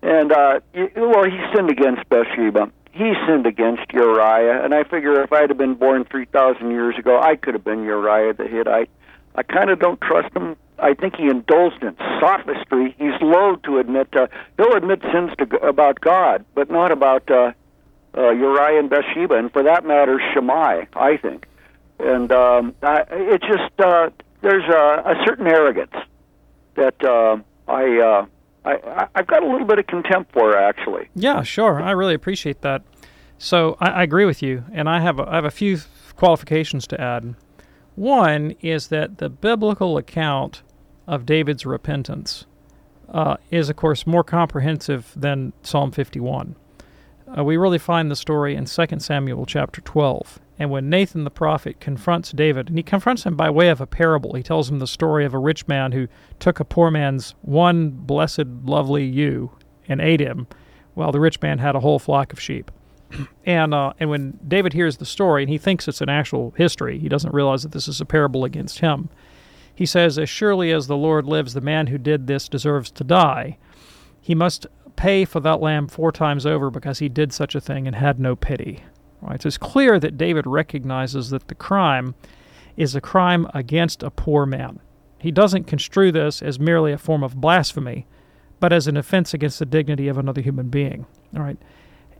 [0.00, 0.60] and uh,
[0.94, 2.70] well, he sinned against Bathsheba.
[2.92, 6.96] He sinned against Uriah, and I figure if I'd have been born three thousand years
[6.96, 8.90] ago, I could have been Uriah the Hittite.
[9.34, 10.54] I kind of don't trust him.
[10.82, 12.94] I think he indulged in sophistry.
[12.98, 14.08] He's loath to admit.
[14.14, 17.52] Uh, he'll admit sins to, about God, but not about uh,
[18.16, 20.84] uh, Uriah and Bathsheba, and for that matter, Shammai.
[20.94, 21.46] I think
[22.02, 24.10] and um, I, it just uh,
[24.42, 25.94] there's a, a certain arrogance
[26.74, 27.38] that uh,
[27.68, 28.26] I, uh,
[28.64, 31.08] I I've got a little bit of contempt for actually.
[31.14, 31.80] Yeah, sure.
[31.80, 32.82] I really appreciate that.
[33.38, 35.78] So I, I agree with you, and I have a, I have a few
[36.16, 37.34] qualifications to add.
[37.96, 40.62] One is that the biblical account
[41.10, 42.46] of David's repentance
[43.08, 46.54] uh, is, of course, more comprehensive than Psalm 51.
[47.36, 50.38] Uh, we really find the story in 2 Samuel chapter 12.
[50.56, 53.88] And when Nathan the prophet confronts David, and he confronts him by way of a
[53.88, 56.06] parable, he tells him the story of a rich man who
[56.38, 59.50] took a poor man's one blessed, lovely ewe
[59.88, 60.46] and ate him,
[60.94, 62.70] while the rich man had a whole flock of sheep.
[63.44, 67.00] and uh, and when David hears the story and he thinks it's an actual history,
[67.00, 69.08] he doesn't realize that this is a parable against him.
[69.80, 73.02] He says, "As surely as the Lord lives, the man who did this deserves to
[73.02, 73.56] die.
[74.20, 77.86] He must pay for that lamb four times over because he did such a thing
[77.86, 78.80] and had no pity."
[79.22, 79.40] Right?
[79.40, 82.14] So it's clear that David recognizes that the crime
[82.76, 84.80] is a crime against a poor man.
[85.16, 88.06] He doesn't construe this as merely a form of blasphemy,
[88.60, 91.06] but as an offense against the dignity of another human being.
[91.34, 91.56] All right,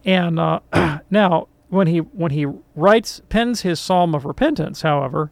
[0.07, 0.61] and uh,
[1.11, 5.31] now when he when he writes pens his psalm of repentance, however,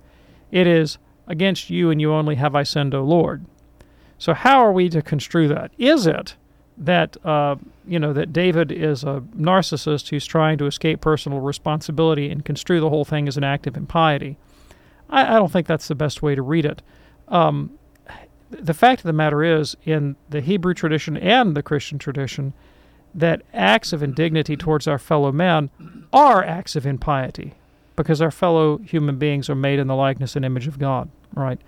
[0.50, 3.44] it is against you and you only have I sinned, O Lord.
[4.18, 5.70] So how are we to construe that?
[5.78, 6.34] Is it
[6.76, 12.30] that uh, you know that David is a narcissist who's trying to escape personal responsibility
[12.30, 14.36] and construe the whole thing as an act of impiety?
[15.08, 16.82] I, I don't think that's the best way to read it.
[17.28, 17.78] Um,
[18.50, 22.54] the fact of the matter is, in the Hebrew tradition and the Christian tradition,
[23.14, 25.70] that acts of indignity towards our fellow men
[26.12, 27.54] are acts of impiety
[27.98, 31.60] because our fellow human beings are made in the likeness and image of God, right?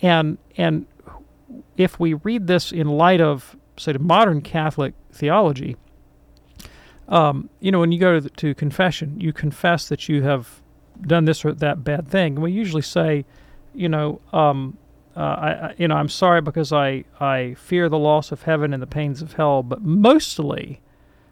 [0.00, 0.86] And and
[1.76, 5.76] if we read this in light of say modern Catholic theology,
[7.06, 10.62] um, you know, when you go to, the, to confession, you confess that you have
[11.02, 12.36] done this or that bad thing.
[12.36, 13.26] And we usually say,
[13.74, 14.78] you know, um,
[15.14, 18.82] uh, I, you know, I'm sorry because I, I fear the loss of heaven and
[18.82, 20.80] the pains of hell, but mostly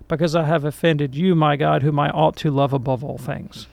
[0.08, 3.66] because I have offended you, my God, whom I ought to love above all things.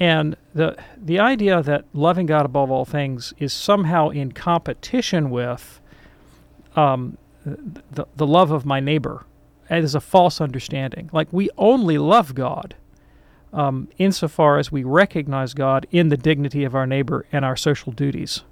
[0.00, 5.80] And the the idea that loving God above all things is somehow in competition with
[6.74, 9.26] um, the, the love of my neighbor
[9.70, 11.10] is a false understanding.
[11.12, 12.74] Like we only love God
[13.52, 17.92] um, insofar as we recognize God in the dignity of our neighbor and our social
[17.92, 18.42] duties,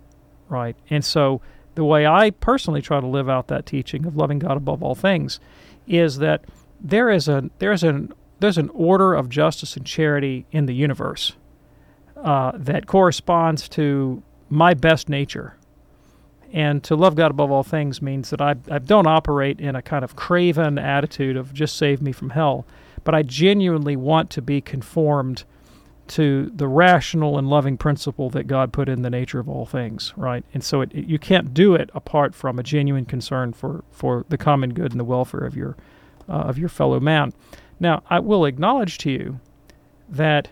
[0.48, 0.76] right?
[0.90, 1.40] And so
[1.74, 4.94] the way I personally try to live out that teaching of loving God above all
[4.94, 5.40] things
[5.86, 6.44] is that
[6.80, 10.74] there is a there is an there's an order of justice and charity in the
[10.74, 11.34] universe
[12.16, 15.56] uh, that corresponds to my best nature.
[16.52, 19.82] And to love God above all things means that I, I don't operate in a
[19.82, 22.66] kind of craven attitude of just save me from hell,
[23.04, 25.44] but I genuinely want to be conformed
[26.08, 30.14] to the rational and loving principle that God put in the nature of all things,
[30.16, 30.42] right?
[30.54, 34.24] And so it, it, you can't do it apart from a genuine concern for, for
[34.30, 35.76] the common good and the welfare of your
[36.28, 37.32] uh, of your fellow man.
[37.80, 39.40] Now, I will acknowledge to you
[40.08, 40.48] that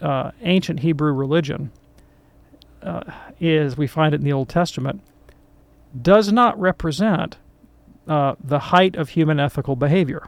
[0.00, 1.70] uh, ancient Hebrew religion,
[2.82, 3.02] uh,
[3.40, 5.00] is we find it in the Old Testament,
[6.00, 7.36] does not represent
[8.08, 10.26] uh, the height of human ethical behavior.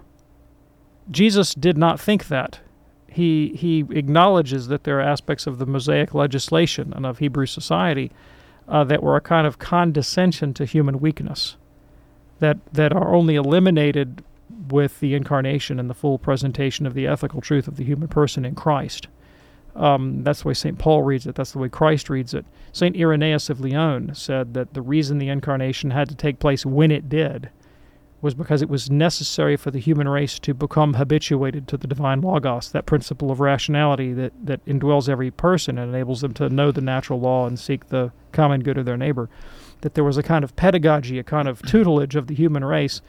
[1.11, 2.61] Jesus did not think that.
[3.09, 8.11] He he acknowledges that there are aspects of the Mosaic legislation and of Hebrew society
[8.69, 11.57] uh, that were a kind of condescension to human weakness,
[12.41, 14.25] that that are only eliminated
[14.73, 18.45] with the incarnation and the full presentation of the ethical truth of the human person
[18.45, 19.09] in Christ.
[19.77, 20.79] Um, that's the way St.
[20.79, 21.35] Paul reads it.
[21.35, 22.47] That's the way Christ reads it.
[22.73, 22.97] St.
[22.97, 27.09] Irenaeus of Lyon said that the reason the incarnation had to take place when it
[27.09, 27.51] did
[28.25, 32.23] was because it was necessary for the human race to become habituated to the divine
[32.23, 36.73] logos, that principle of rationality that, that indwells every person and enables them to know
[36.73, 39.29] the natural law and seek the common good of their neighbor.
[39.83, 43.03] That there was a kind of pedagogy, a kind of tutelage of the human race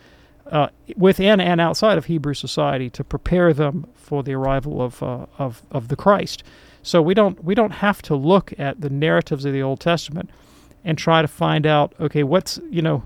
[0.51, 5.25] uh, within and outside of Hebrew society to prepare them for the arrival of, uh,
[5.37, 6.43] of, of the Christ.
[6.83, 10.29] So we don't, we don't have to look at the narratives of the Old Testament
[10.83, 13.03] and try to find out, okay, what's, you know,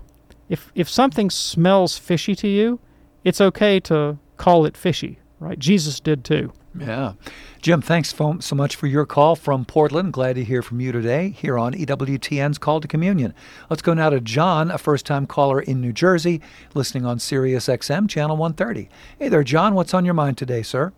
[0.50, 2.78] if, if something smells fishy to you,
[3.24, 5.58] it's okay to call it fishy, right?
[5.58, 6.52] Jesus did too.
[6.78, 7.14] Yeah.
[7.60, 10.12] Jim, thanks so much for your call from Portland.
[10.12, 13.34] Glad to hear from you today here on EWTN's Call to Communion.
[13.68, 16.40] Let's go now to John, a first time caller in New Jersey,
[16.74, 18.88] listening on Sirius XM, Channel 130.
[19.18, 19.74] Hey there, John.
[19.74, 20.92] What's on your mind today, sir?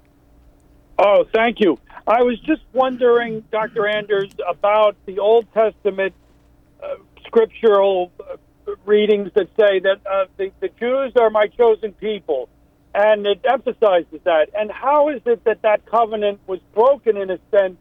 [0.99, 1.79] Oh, thank you.
[2.07, 3.87] I was just wondering, Dr.
[3.87, 6.13] Anders, about the Old Testament
[6.83, 8.37] uh, scriptural uh,
[8.85, 12.51] readings that say that uh, the, the Jews are my chosen people
[12.95, 14.51] and it emphasizes that.
[14.55, 17.77] And how is it that that covenant was broken in a sense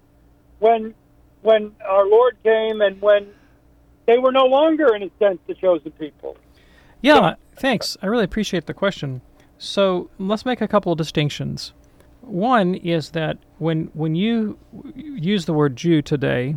[0.59, 0.93] when
[1.41, 3.27] when our Lord came and when
[4.05, 6.37] they were no longer, in a sense, the chosen people?
[7.01, 7.97] Yeah, thanks.
[8.01, 9.21] I really appreciate the question.
[9.57, 11.73] So let's make a couple of distinctions.
[12.21, 14.57] One is that when when you
[14.95, 16.55] use the word Jew today,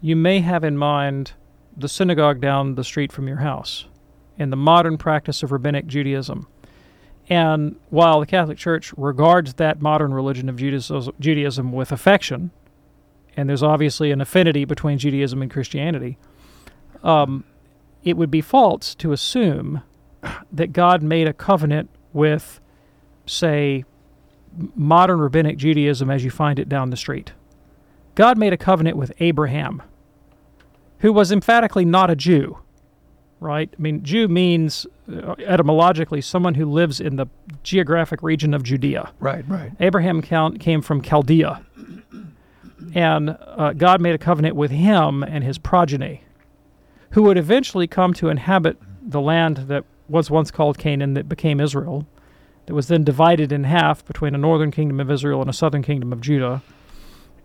[0.00, 1.32] you may have in mind
[1.76, 3.86] the synagogue down the street from your house
[4.38, 6.46] and the modern practice of rabbinic Judaism.
[7.28, 12.50] And while the Catholic Church regards that modern religion of Judaism with affection,
[13.36, 16.18] and there's obviously an affinity between Judaism and Christianity,
[17.02, 17.44] um,
[18.02, 19.82] it would be false to assume
[20.52, 22.60] that God made a covenant with,
[23.26, 23.84] say,
[24.74, 27.32] modern rabbinic Judaism as you find it down the street.
[28.14, 29.82] God made a covenant with Abraham,
[30.98, 32.58] who was emphatically not a Jew
[33.42, 33.68] right?
[33.76, 37.26] I mean, Jew means uh, etymologically someone who lives in the
[37.62, 39.12] geographic region of Judea.
[39.20, 39.72] Right, right.
[39.80, 41.62] Abraham came from Chaldea,
[42.94, 46.24] and uh, God made a covenant with him and his progeny,
[47.10, 51.60] who would eventually come to inhabit the land that was once called Canaan that became
[51.60, 52.06] Israel,
[52.66, 55.82] that was then divided in half between a northern kingdom of Israel and a southern
[55.82, 56.62] kingdom of Judah.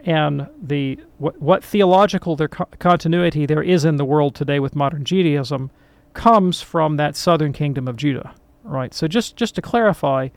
[0.06, 4.76] And the what, what theological there co- continuity there is in the world today with
[4.76, 5.72] modern Judaism
[6.18, 8.94] comes from that southern kingdom of Judah, right?
[8.94, 10.30] So just just to clarify,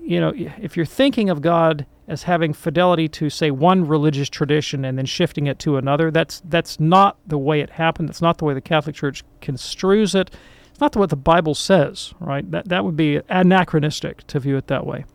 [0.00, 4.84] you know, if you're thinking of God as having fidelity to say one religious tradition
[4.84, 8.08] and then shifting it to another, that's that's not the way it happened.
[8.08, 10.30] That's not the way the Catholic Church construes it.
[10.70, 12.48] It's not the what the Bible says, right?
[12.50, 15.06] That that would be anachronistic to view it that way.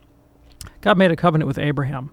[0.82, 2.12] God made a covenant with Abraham.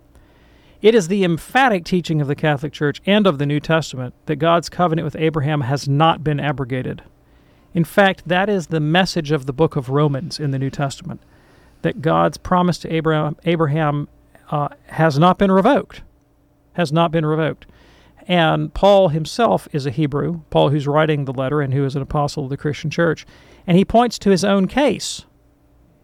[0.83, 4.37] It is the emphatic teaching of the Catholic Church and of the New Testament that
[4.37, 7.03] God's covenant with Abraham has not been abrogated.
[7.75, 11.21] In fact, that is the message of the book of Romans in the New Testament
[11.83, 14.09] that God's promise to Abraham, Abraham
[14.51, 16.03] uh, has not been revoked.
[16.75, 17.67] Has not been revoked.
[18.29, 22.03] And Paul himself is a Hebrew, Paul who's writing the letter and who is an
[22.03, 23.27] apostle of the Christian church.
[23.67, 25.25] And he points to his own case,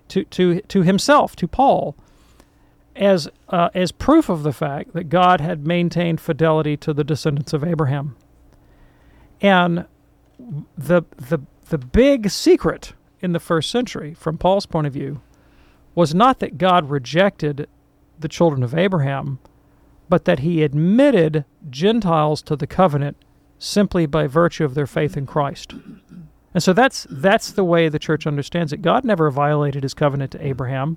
[0.08, 1.96] to, to, to himself, to Paul,
[2.96, 7.52] as, uh, as proof of the fact that God had maintained fidelity to the descendants
[7.52, 8.16] of Abraham.
[9.40, 9.86] And
[10.76, 15.20] the, the, the big secret in the first century, from Paul's point of view,
[15.94, 17.68] was not that God rejected
[18.18, 19.38] the children of Abraham,
[20.08, 23.16] but that he admitted Gentiles to the covenant
[23.58, 25.74] simply by virtue of their faith in Christ.
[26.54, 28.82] And so that's that's the way the church understands it.
[28.82, 30.96] God never violated his covenant to Abraham.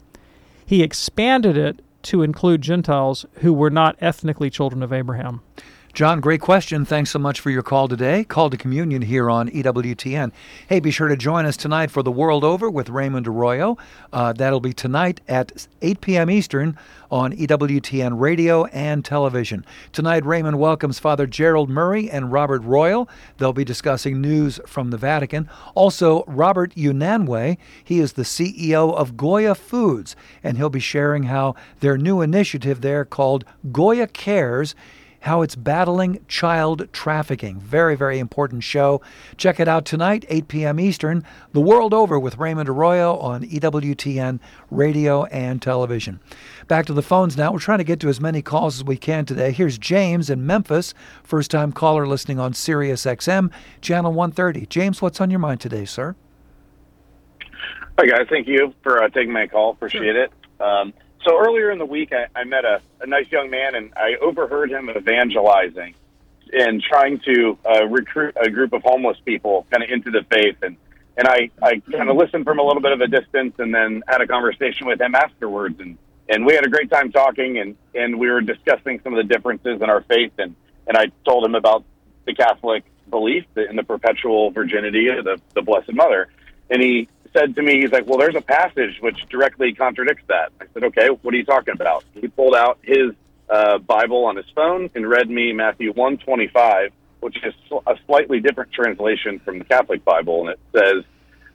[0.65, 5.41] He expanded it to include Gentiles who were not ethnically children of Abraham.
[5.93, 6.85] John, great question.
[6.85, 8.23] Thanks so much for your call today.
[8.23, 10.31] Call to communion here on EWTN.
[10.67, 13.77] Hey, be sure to join us tonight for The World Over with Raymond Arroyo.
[14.13, 16.29] Uh, that'll be tonight at 8 p.m.
[16.29, 16.77] Eastern
[17.11, 19.65] on EWTN radio and television.
[19.91, 23.09] Tonight, Raymond welcomes Father Gerald Murray and Robert Royal.
[23.37, 25.49] They'll be discussing news from the Vatican.
[25.75, 27.57] Also, Robert Unanue.
[27.83, 32.79] He is the CEO of Goya Foods, and he'll be sharing how their new initiative
[32.79, 34.73] there called Goya Cares
[35.21, 37.59] how it's battling child trafficking.
[37.59, 39.01] Very, very important show.
[39.37, 40.79] Check it out tonight, 8 p.m.
[40.79, 46.19] Eastern, the world over with Raymond Arroyo on EWTN radio and television.
[46.67, 47.51] Back to the phones now.
[47.51, 49.51] We're trying to get to as many calls as we can today.
[49.51, 50.93] Here's James in Memphis,
[51.23, 54.65] first time caller listening on Sirius XM, channel 130.
[54.67, 56.15] James, what's on your mind today, sir?
[57.99, 58.25] Hi, guys.
[58.29, 59.71] Thank you for uh, taking my call.
[59.71, 60.23] Appreciate sure.
[60.23, 60.31] it.
[60.59, 60.93] Um,
[61.23, 64.15] so earlier in the week, I, I met a, a nice young man, and I
[64.21, 65.95] overheard him evangelizing
[66.53, 70.57] and trying to uh, recruit a group of homeless people kind of into the faith.
[70.61, 70.77] And
[71.17, 74.03] and I I kind of listened from a little bit of a distance, and then
[74.07, 75.97] had a conversation with him afterwards, and
[76.29, 79.33] and we had a great time talking, and and we were discussing some of the
[79.33, 80.55] differences in our faith, and
[80.87, 81.83] and I told him about
[82.25, 86.29] the Catholic belief in the perpetual virginity of the the Blessed Mother,
[86.69, 90.51] and he said to me, he's like, well, there's a passage which directly contradicts that.
[90.59, 92.03] I said, okay, what are you talking about?
[92.13, 93.13] He pulled out his
[93.49, 97.53] uh, Bible on his phone and read me Matthew 125, which is
[97.87, 100.47] a slightly different translation from the Catholic Bible.
[100.47, 101.03] And it says,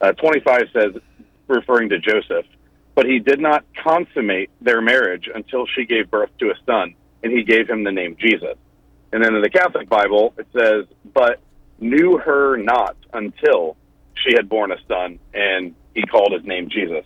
[0.00, 1.02] uh, 25 says,
[1.48, 2.46] referring to Joseph,
[2.94, 7.32] but he did not consummate their marriage until she gave birth to a son, and
[7.32, 8.56] he gave him the name Jesus.
[9.12, 11.40] And then in the Catholic Bible, it says, but
[11.78, 13.76] knew her not until
[14.24, 17.04] she had born a son, and he called his name Jesus.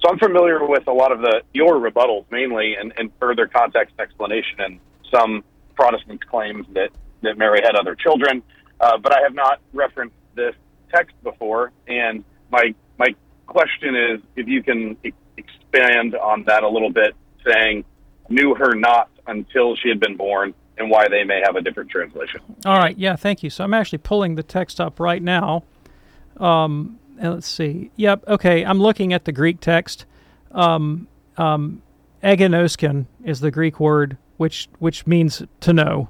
[0.00, 3.94] So I'm familiar with a lot of the your rebuttals mainly, and, and further context
[3.98, 4.80] explanation, and
[5.14, 5.44] some
[5.74, 6.90] Protestant claims that
[7.22, 8.42] that Mary had other children,
[8.80, 10.54] uh, but I have not referenced this
[10.92, 11.72] text before.
[11.86, 13.14] And my my
[13.46, 17.14] question is if you can e- expand on that a little bit,
[17.46, 17.84] saying
[18.28, 21.90] knew her not until she had been born, and why they may have a different
[21.90, 22.40] translation.
[22.64, 23.50] All right, yeah, thank you.
[23.50, 25.64] So I'm actually pulling the text up right now.
[26.38, 27.90] Um, let's see.
[27.96, 28.24] Yep.
[28.28, 28.64] Okay.
[28.64, 30.06] I'm looking at the Greek text.
[30.52, 31.82] Um, um,
[32.22, 36.08] eginosken is the Greek word which which means to know.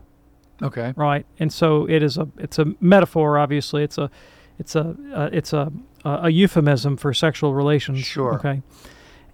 [0.62, 0.94] Okay.
[0.96, 1.26] Right.
[1.38, 3.38] And so it is a it's a metaphor.
[3.38, 4.10] Obviously, it's a
[4.58, 5.70] it's a uh, it's a
[6.04, 8.00] a euphemism for sexual relations.
[8.00, 8.34] Sure.
[8.36, 8.62] Okay.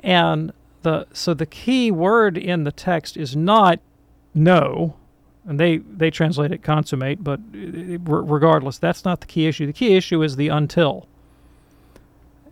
[0.00, 3.78] And the so the key word in the text is not
[4.34, 4.96] know
[5.48, 9.66] and they they translate it consummate, but regardless, that's not the key issue.
[9.66, 11.08] The key issue is the until.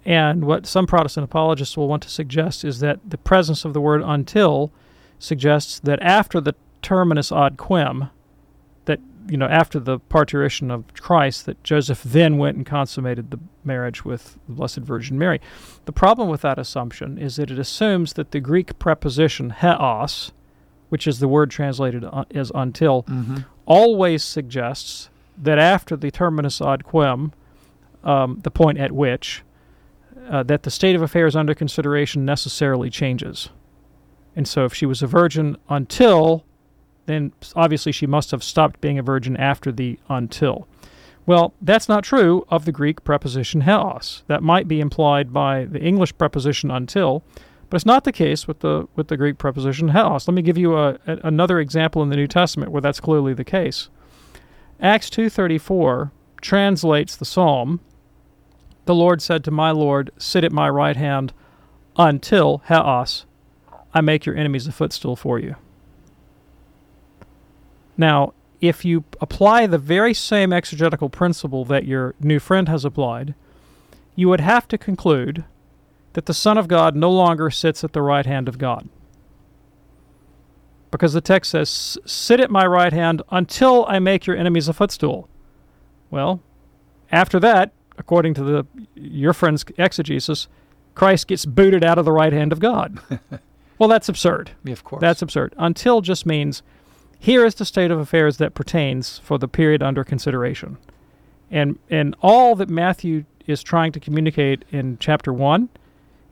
[0.06, 3.80] And what some Protestant apologists will want to suggest is that the presence of the
[3.80, 4.72] word until
[5.18, 8.08] suggests that after the terminus ad quem,
[8.86, 13.40] that you know after the parturition of Christ, that Joseph then went and consummated the
[13.62, 15.40] marriage with the Blessed Virgin Mary.
[15.84, 20.30] The problem with that assumption is that it assumes that the Greek preposition heos,
[20.88, 23.38] which is the word translated as until, mm-hmm.
[23.64, 27.32] always suggests that after the terminus ad quem,
[28.04, 29.42] um, the point at which,
[30.30, 33.50] uh, that the state of affairs under consideration necessarily changes.
[34.34, 36.44] And so if she was a virgin until,
[37.06, 40.68] then obviously she must have stopped being a virgin after the until.
[41.24, 44.22] Well, that's not true of the Greek preposition heos.
[44.28, 47.24] That might be implied by the English preposition until,
[47.68, 50.28] but it's not the case with the with the Greek preposition heos.
[50.28, 53.34] Let me give you a, a, another example in the New Testament where that's clearly
[53.34, 53.88] the case.
[54.80, 56.10] Acts 2:34
[56.40, 57.80] translates the psalm,
[58.84, 61.32] "The Lord said to my Lord, sit at my right hand
[61.96, 63.24] until heos
[63.94, 65.56] I make your enemies a footstool for you."
[67.96, 73.34] Now, if you apply the very same exegetical principle that your new friend has applied,
[74.14, 75.44] you would have to conclude
[76.16, 78.88] that the Son of God no longer sits at the right hand of God.
[80.90, 84.72] Because the text says, Sit at my right hand until I make your enemies a
[84.72, 85.28] footstool.
[86.10, 86.40] Well,
[87.12, 90.48] after that, according to the your friend's exegesis,
[90.94, 92.98] Christ gets booted out of the right hand of God.
[93.78, 94.52] well, that's absurd.
[94.64, 95.02] Yeah, of course.
[95.02, 95.52] That's absurd.
[95.58, 96.62] Until just means
[97.18, 100.78] here is the state of affairs that pertains for the period under consideration.
[101.50, 105.68] And and all that Matthew is trying to communicate in chapter 1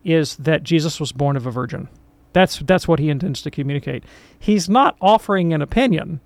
[0.05, 1.89] is that Jesus was born of a virgin.
[2.33, 4.05] That's that's what he intends to communicate.
[4.39, 6.21] He's not offering an opinion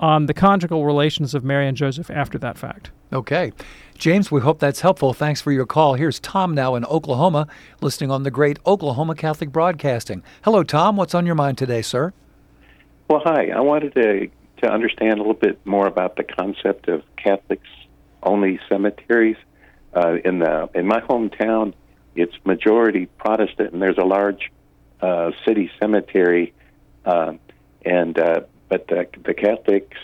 [0.00, 2.90] on the conjugal relations of Mary and Joseph after that fact.
[3.12, 3.52] Okay.
[3.96, 5.12] James, we hope that's helpful.
[5.12, 5.94] Thanks for your call.
[5.94, 7.48] Here's Tom now in Oklahoma,
[7.80, 10.22] listening on the great Oklahoma Catholic Broadcasting.
[10.42, 10.96] Hello, Tom.
[10.96, 12.12] What's on your mind today, sir?
[13.08, 13.48] Well, hi.
[13.48, 14.28] I wanted to
[14.62, 17.68] to understand a little bit more about the concept of Catholics
[18.22, 19.36] only cemeteries.
[19.94, 21.72] Uh, in the in my hometown,
[22.18, 24.50] it's majority Protestant, and there's a large
[25.00, 26.52] uh, city cemetery,
[27.04, 27.34] uh,
[27.84, 29.96] and uh, but the, the Catholics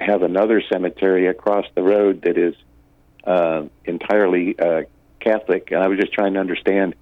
[0.00, 2.54] have another cemetery across the road that is
[3.24, 4.82] uh, entirely uh,
[5.20, 5.70] Catholic.
[5.70, 6.94] And I was just trying to understand.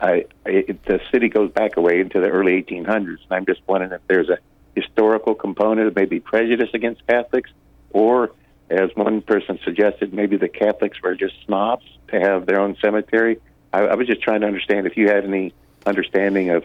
[0.00, 3.90] I, it, the city goes back away into the early 1800s, and I'm just wondering
[3.90, 4.38] if there's a
[4.76, 7.50] historical component of maybe prejudice against Catholics,
[7.90, 8.30] or
[8.70, 13.40] as one person suggested, maybe the Catholics were just snobs to have their own cemetery.
[13.72, 15.52] I, I was just trying to understand if you had any
[15.86, 16.64] understanding of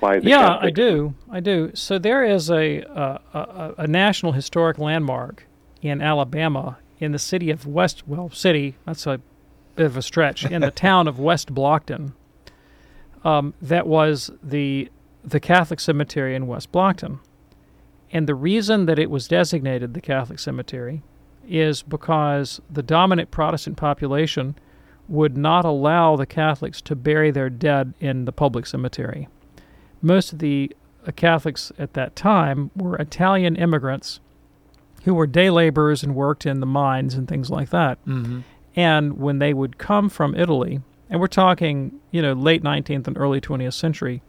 [0.00, 0.20] why.
[0.20, 1.14] The yeah, I do.
[1.30, 1.70] I do.
[1.74, 5.46] So there is a, uh, a a national historic landmark
[5.82, 8.06] in Alabama in the city of West.
[8.06, 8.76] Well, city.
[8.86, 9.20] That's a
[9.76, 10.44] bit of a stretch.
[10.44, 12.12] in the town of West Blockton.
[13.24, 14.90] Um, that was the
[15.24, 17.18] the Catholic cemetery in West Blockton.
[18.12, 21.02] And the reason that it was designated the Catholic cemetery
[21.48, 24.54] is because the dominant Protestant population
[25.08, 29.28] would not allow the Catholics to bury their dead in the public cemetery.
[30.00, 30.74] Most of the
[31.06, 34.20] uh, Catholics at that time were Italian immigrants
[35.04, 38.02] who were day laborers and worked in the mines and things like that.
[38.06, 38.40] Mm-hmm.
[38.74, 40.80] And when they would come from Italy,
[41.10, 44.22] and we're talking, you know, late 19th and early 20th century,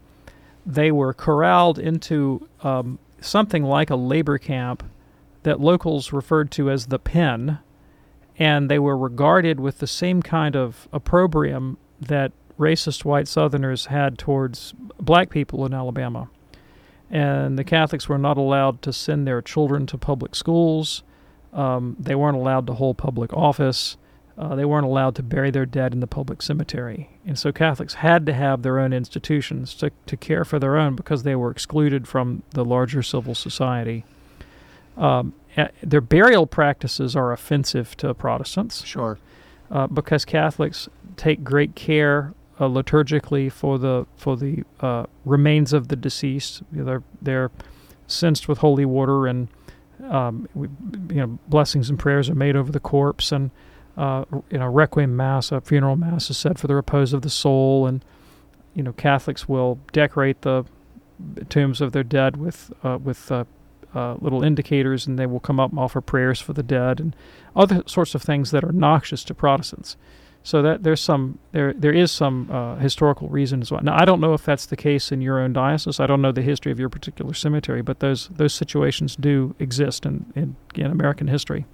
[0.64, 4.82] they were corralled into um, something like a labor camp
[5.44, 7.58] that locals referred to as the pen,
[8.38, 14.18] and they were regarded with the same kind of opprobrium that racist white Southerners had
[14.18, 16.28] towards black people in Alabama.
[17.10, 21.02] And the Catholics were not allowed to send their children to public schools.
[21.52, 23.96] Um, they weren't allowed to hold public office.
[24.36, 27.08] Uh, they weren't allowed to bury their dead in the public cemetery.
[27.24, 30.94] And so Catholics had to have their own institutions to, to care for their own
[30.94, 34.04] because they were excluded from the larger civil society.
[34.96, 35.32] Um,
[35.82, 38.84] their burial practices are offensive to Protestants.
[38.84, 39.18] Sure.
[39.70, 45.88] Uh, because Catholics take great care uh, liturgically for the for the uh, remains of
[45.88, 46.62] the deceased.
[46.72, 47.50] You know, they're they're
[48.06, 49.48] censed with holy water, and
[50.08, 50.68] um, we,
[51.08, 53.50] you know blessings and prayers are made over the corpse, and
[53.96, 57.30] uh, you know requiem mass, a funeral mass is said for the repose of the
[57.30, 58.04] soul, and
[58.74, 60.64] you know Catholics will decorate the
[61.48, 63.30] tombs of their dead with uh, with
[63.96, 67.16] uh, little indicators, and they will come up and offer prayers for the dead and
[67.54, 69.96] other sorts of things that are noxious to Protestants.
[70.42, 73.82] So that there's some there there is some uh, historical reason as well.
[73.82, 75.98] Now I don't know if that's the case in your own diocese.
[75.98, 80.06] I don't know the history of your particular cemetery, but those those situations do exist
[80.06, 81.64] in in, in American history.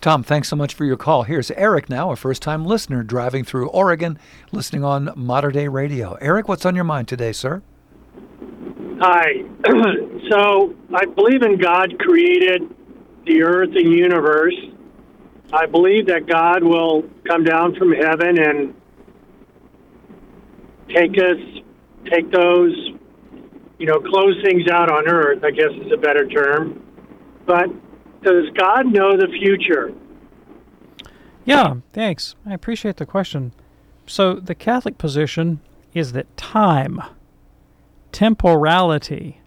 [0.00, 1.24] Tom, thanks so much for your call.
[1.24, 4.18] Here's Eric now, a first-time listener driving through Oregon,
[4.50, 6.16] listening on Mater Dei Radio.
[6.20, 7.62] Eric, what's on your mind today, sir?
[9.00, 9.42] Hi.
[10.30, 12.62] so I believe in God created
[13.26, 14.54] the earth and universe.
[15.52, 18.74] I believe that God will come down from heaven and
[20.88, 21.38] take us,
[22.10, 22.72] take those,
[23.78, 26.82] you know, close things out on earth, I guess is a better term.
[27.46, 27.66] But
[28.22, 29.92] does God know the future?
[31.44, 32.36] Yeah, thanks.
[32.46, 33.52] I appreciate the question.
[34.06, 35.60] So the Catholic position
[35.92, 37.02] is that time,
[38.12, 39.40] temporality,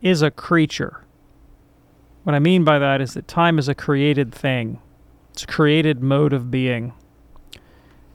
[0.00, 1.04] is a creature.
[2.22, 4.80] What I mean by that is that time is a created thing,
[5.30, 6.92] it's a created mode of being.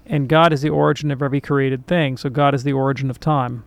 [0.06, 3.20] And God is the origin of every created thing, so God is the origin of
[3.20, 3.64] time.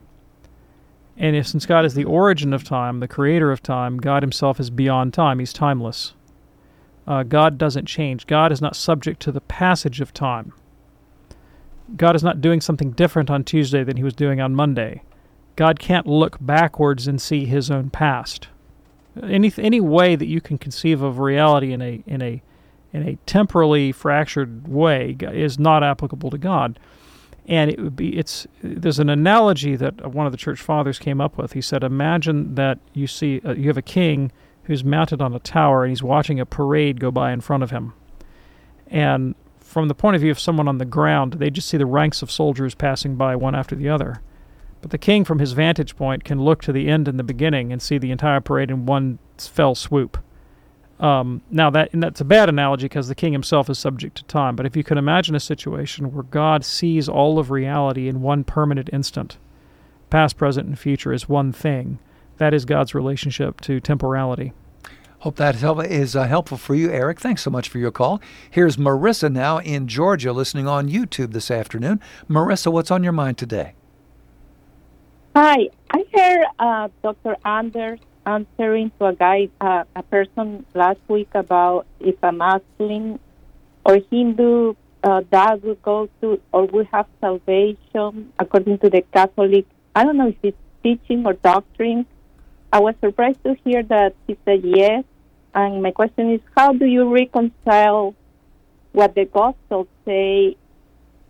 [1.17, 4.59] And if since God is the origin of time, the creator of time, God himself
[4.59, 6.15] is beyond time, he's timeless.
[7.07, 8.27] Uh, God doesn't change.
[8.27, 10.53] God is not subject to the passage of time.
[11.97, 15.03] God is not doing something different on Tuesday than he was doing on Monday.
[15.57, 18.49] God can't look backwards and see his own past.
[19.23, 22.43] Any any way that you can conceive of reality in a in a
[22.93, 26.79] in a temporally fractured way is not applicable to God.
[27.47, 31.21] And it would be it's there's an analogy that one of the church fathers came
[31.21, 31.53] up with.
[31.53, 34.33] He said, imagine that you see uh, you have a king
[34.65, 37.71] who's mounted on a tower and he's watching a parade go by in front of
[37.71, 37.93] him.
[38.87, 41.87] And from the point of view of someone on the ground, they just see the
[41.87, 44.23] ranks of soldiers passing by one after the other.
[44.83, 47.73] But the king, from his vantage point, can look to the end and the beginning
[47.73, 50.19] and see the entire parade in one fell swoop.
[50.99, 54.55] Um, now that that's a bad analogy because the king himself is subject to time.
[54.55, 58.45] But if you can imagine a situation where God sees all of reality in one
[58.45, 59.39] permanent instant,
[60.11, 61.99] past, present, and future is one thing,
[62.39, 64.53] that is God's relationship to temporality.
[65.21, 65.55] Hope that
[65.89, 67.21] is uh, helpful for you, Eric.
[67.21, 68.21] Thanks so much for your call.
[68.51, 72.01] Here's Marissa now in Georgia listening on YouTube this afternoon.
[72.29, 73.75] Marissa, what's on your mind today?
[75.35, 77.39] Hi, I heard uh, Dr.
[77.43, 83.19] Anders answering to a guy, uh, a person last week about if a Muslim
[83.87, 89.65] or Hindu uh, that will go to or will have salvation according to the Catholic.
[89.97, 92.05] I don't know if it's teaching or doctrine.
[92.71, 95.03] I was surprised to hear that he said yes.
[95.55, 98.15] And my question is, how do you reconcile
[98.93, 100.59] what the Gospels say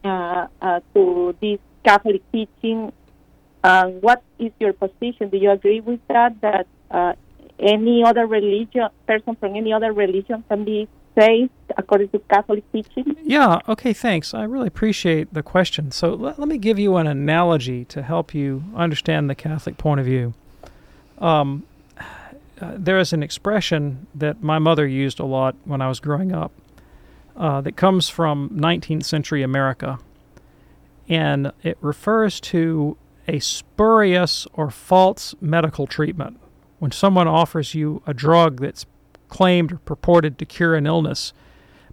[0.02, 2.92] uh, uh, to this Catholic teaching?
[3.62, 5.28] Uh, what is your position?
[5.28, 6.40] Do you agree with that?
[6.40, 7.14] That uh,
[7.58, 10.88] any other religion, person from any other religion can be
[11.18, 13.16] saved according to Catholic teaching?
[13.22, 14.34] Yeah, okay, thanks.
[14.34, 15.90] I really appreciate the question.
[15.90, 20.00] So let, let me give you an analogy to help you understand the Catholic point
[20.00, 20.34] of view.
[21.18, 21.64] Um,
[22.60, 26.32] uh, there is an expression that my mother used a lot when I was growing
[26.32, 26.52] up
[27.36, 29.98] uh, that comes from 19th century America.
[31.08, 32.96] And it refers to
[33.28, 36.38] a spurious or false medical treatment
[36.78, 38.86] when someone offers you a drug that's
[39.28, 41.32] claimed or purported to cure an illness,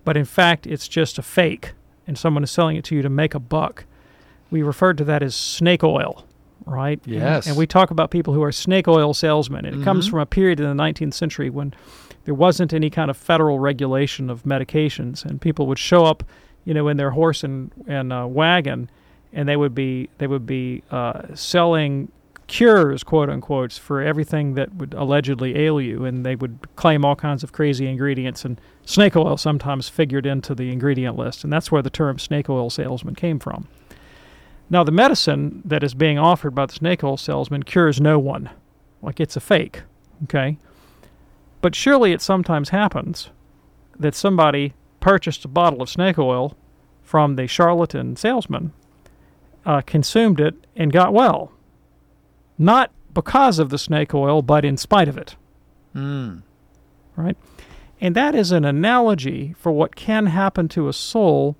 [0.03, 1.73] but in fact it's just a fake
[2.07, 3.85] and someone is selling it to you to make a buck,
[4.49, 6.25] we refer to that as snake oil,
[6.65, 6.99] right?
[7.05, 7.45] Yes.
[7.45, 9.65] And, and we talk about people who are snake oil salesmen.
[9.65, 9.83] And it mm-hmm.
[9.83, 11.73] comes from a period in the 19th century when
[12.25, 16.23] there wasn't any kind of federal regulation of medications, and people would show up,
[16.65, 18.89] you know, in their horse and, and uh, wagon,
[19.33, 22.11] and they would be they would be uh, selling
[22.47, 27.15] cures, quote unquote, for everything that would allegedly ail you, and they would claim all
[27.15, 28.43] kinds of crazy ingredients.
[28.43, 32.49] And snake oil sometimes figured into the ingredient list, and that's where the term snake
[32.49, 33.67] oil salesman came from.
[34.69, 38.49] Now, the medicine that is being offered by the snake oil salesman cures no one,
[39.01, 39.81] like it's a fake,
[40.23, 40.57] okay?
[41.61, 43.29] But surely it sometimes happens
[43.97, 46.55] that somebody purchased a bottle of snake oil
[47.03, 48.71] from the charlatan salesman,
[49.65, 51.51] uh, consumed it, and got well
[52.59, 55.35] not because of the snake oil, but in spite of it.
[55.95, 56.43] Mm.
[57.15, 57.37] Right?
[58.01, 61.55] And that is an analogy for what can happen to a soul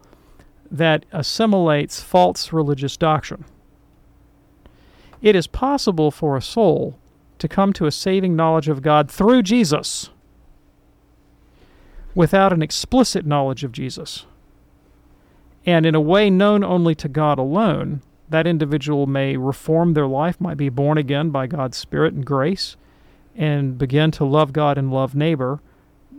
[0.70, 3.46] that assimilates false religious doctrine.
[5.22, 7.00] It is possible for a soul
[7.40, 10.10] to come to a saving knowledge of God through Jesus
[12.14, 14.26] without an explicit knowledge of Jesus.
[15.70, 20.42] And in a way known only to God alone, that individual may reform their life,
[20.42, 22.76] might be born again by God's Spirit and grace,
[23.36, 25.60] and begin to love God and love neighbor,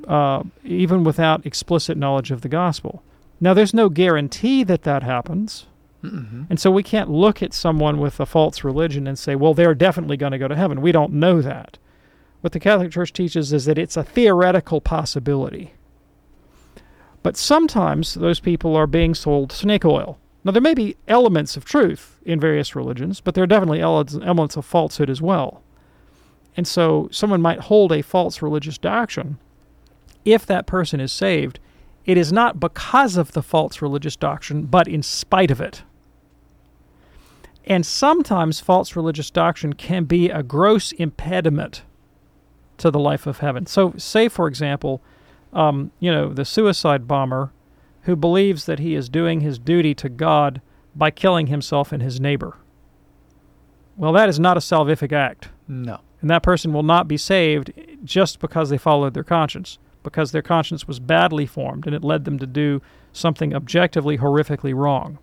[0.07, 3.03] uh, even without explicit knowledge of the gospel.
[3.41, 5.67] Now, there's no guarantee that that happens.
[6.05, 6.45] Mm-hmm.
[6.49, 9.75] And so we can't look at someone with a false religion and say, well, they're
[9.75, 10.81] definitely going to go to heaven.
[10.81, 11.77] We don't know that.
[12.41, 15.75] What the Catholic Church teaches is that it's a theoretical possibility.
[17.23, 20.19] But sometimes those people are being sold snake oil.
[20.43, 24.57] Now, there may be elements of truth in various religions, but there are definitely elements
[24.57, 25.63] of falsehood as well.
[26.57, 29.39] And so, someone might hold a false religious doctrine.
[30.25, 31.61] If that person is saved,
[32.07, 35.83] it is not because of the false religious doctrine, but in spite of it.
[37.67, 41.83] And sometimes false religious doctrine can be a gross impediment
[42.79, 43.67] to the life of heaven.
[43.67, 45.03] So, say, for example,
[45.53, 47.53] um, you know, the suicide bomber
[48.03, 50.61] who believes that he is doing his duty to God
[50.95, 52.57] by killing himself and his neighbor.
[53.97, 55.51] Well, that is not a salvific act.
[55.69, 56.01] No.
[56.21, 57.73] And that person will not be saved
[58.05, 62.25] just because they followed their conscience, because their conscience was badly formed and it led
[62.25, 62.81] them to do
[63.13, 65.19] something objectively horrifically wrong.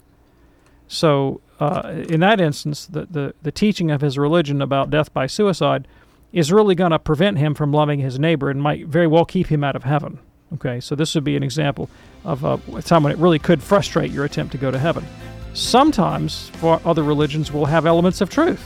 [0.88, 5.28] So, uh, in that instance, the, the, the teaching of his religion about death by
[5.28, 5.88] suicide
[6.32, 9.48] is really going to prevent him from loving his neighbor and might very well keep
[9.48, 10.20] him out of heaven.
[10.54, 11.90] Okay, so this would be an example
[12.24, 15.06] of a time when it really could frustrate your attempt to go to heaven.
[15.54, 18.64] Sometimes, for other religions, will have elements of truth.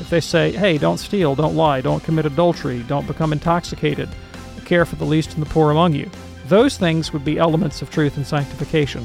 [0.00, 4.08] If they say, hey, don't steal, don't lie, don't commit adultery, don't become intoxicated,
[4.70, 6.08] care for the least and the poor among you,
[6.46, 9.04] those things would be elements of truth and sanctification.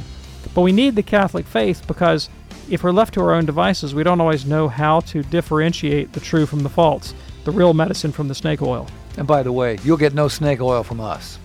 [0.53, 2.29] But we need the Catholic faith because
[2.69, 6.19] if we're left to our own devices, we don't always know how to differentiate the
[6.19, 7.15] true from the false,
[7.45, 8.87] the real medicine from the snake oil.
[9.17, 11.39] And by the way, you'll get no snake oil from us.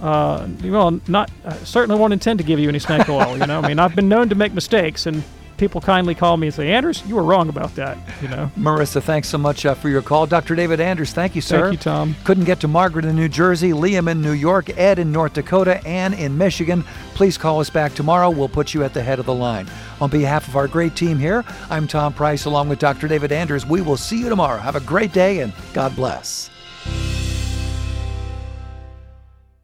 [0.00, 3.38] Uh, well, not uh, certainly won't intend to give you any snake oil.
[3.38, 5.22] You know, I mean, I've been known to make mistakes, and
[5.64, 8.50] people kindly call me and say, "Anders, you were wrong about that." You know.
[8.58, 10.26] Marissa, thanks so much uh, for your call.
[10.26, 10.54] Dr.
[10.54, 11.68] David Anders, thank you, sir.
[11.68, 12.16] Thank you, Tom.
[12.24, 15.82] Couldn't get to Margaret in New Jersey, Liam in New York, Ed in North Dakota,
[15.86, 16.84] Ann in Michigan.
[17.14, 18.28] Please call us back tomorrow.
[18.28, 19.66] We'll put you at the head of the line.
[20.02, 23.08] On behalf of our great team here, I'm Tom Price, along with Dr.
[23.08, 23.64] David Anders.
[23.64, 24.58] We will see you tomorrow.
[24.58, 26.50] Have a great day, and God bless.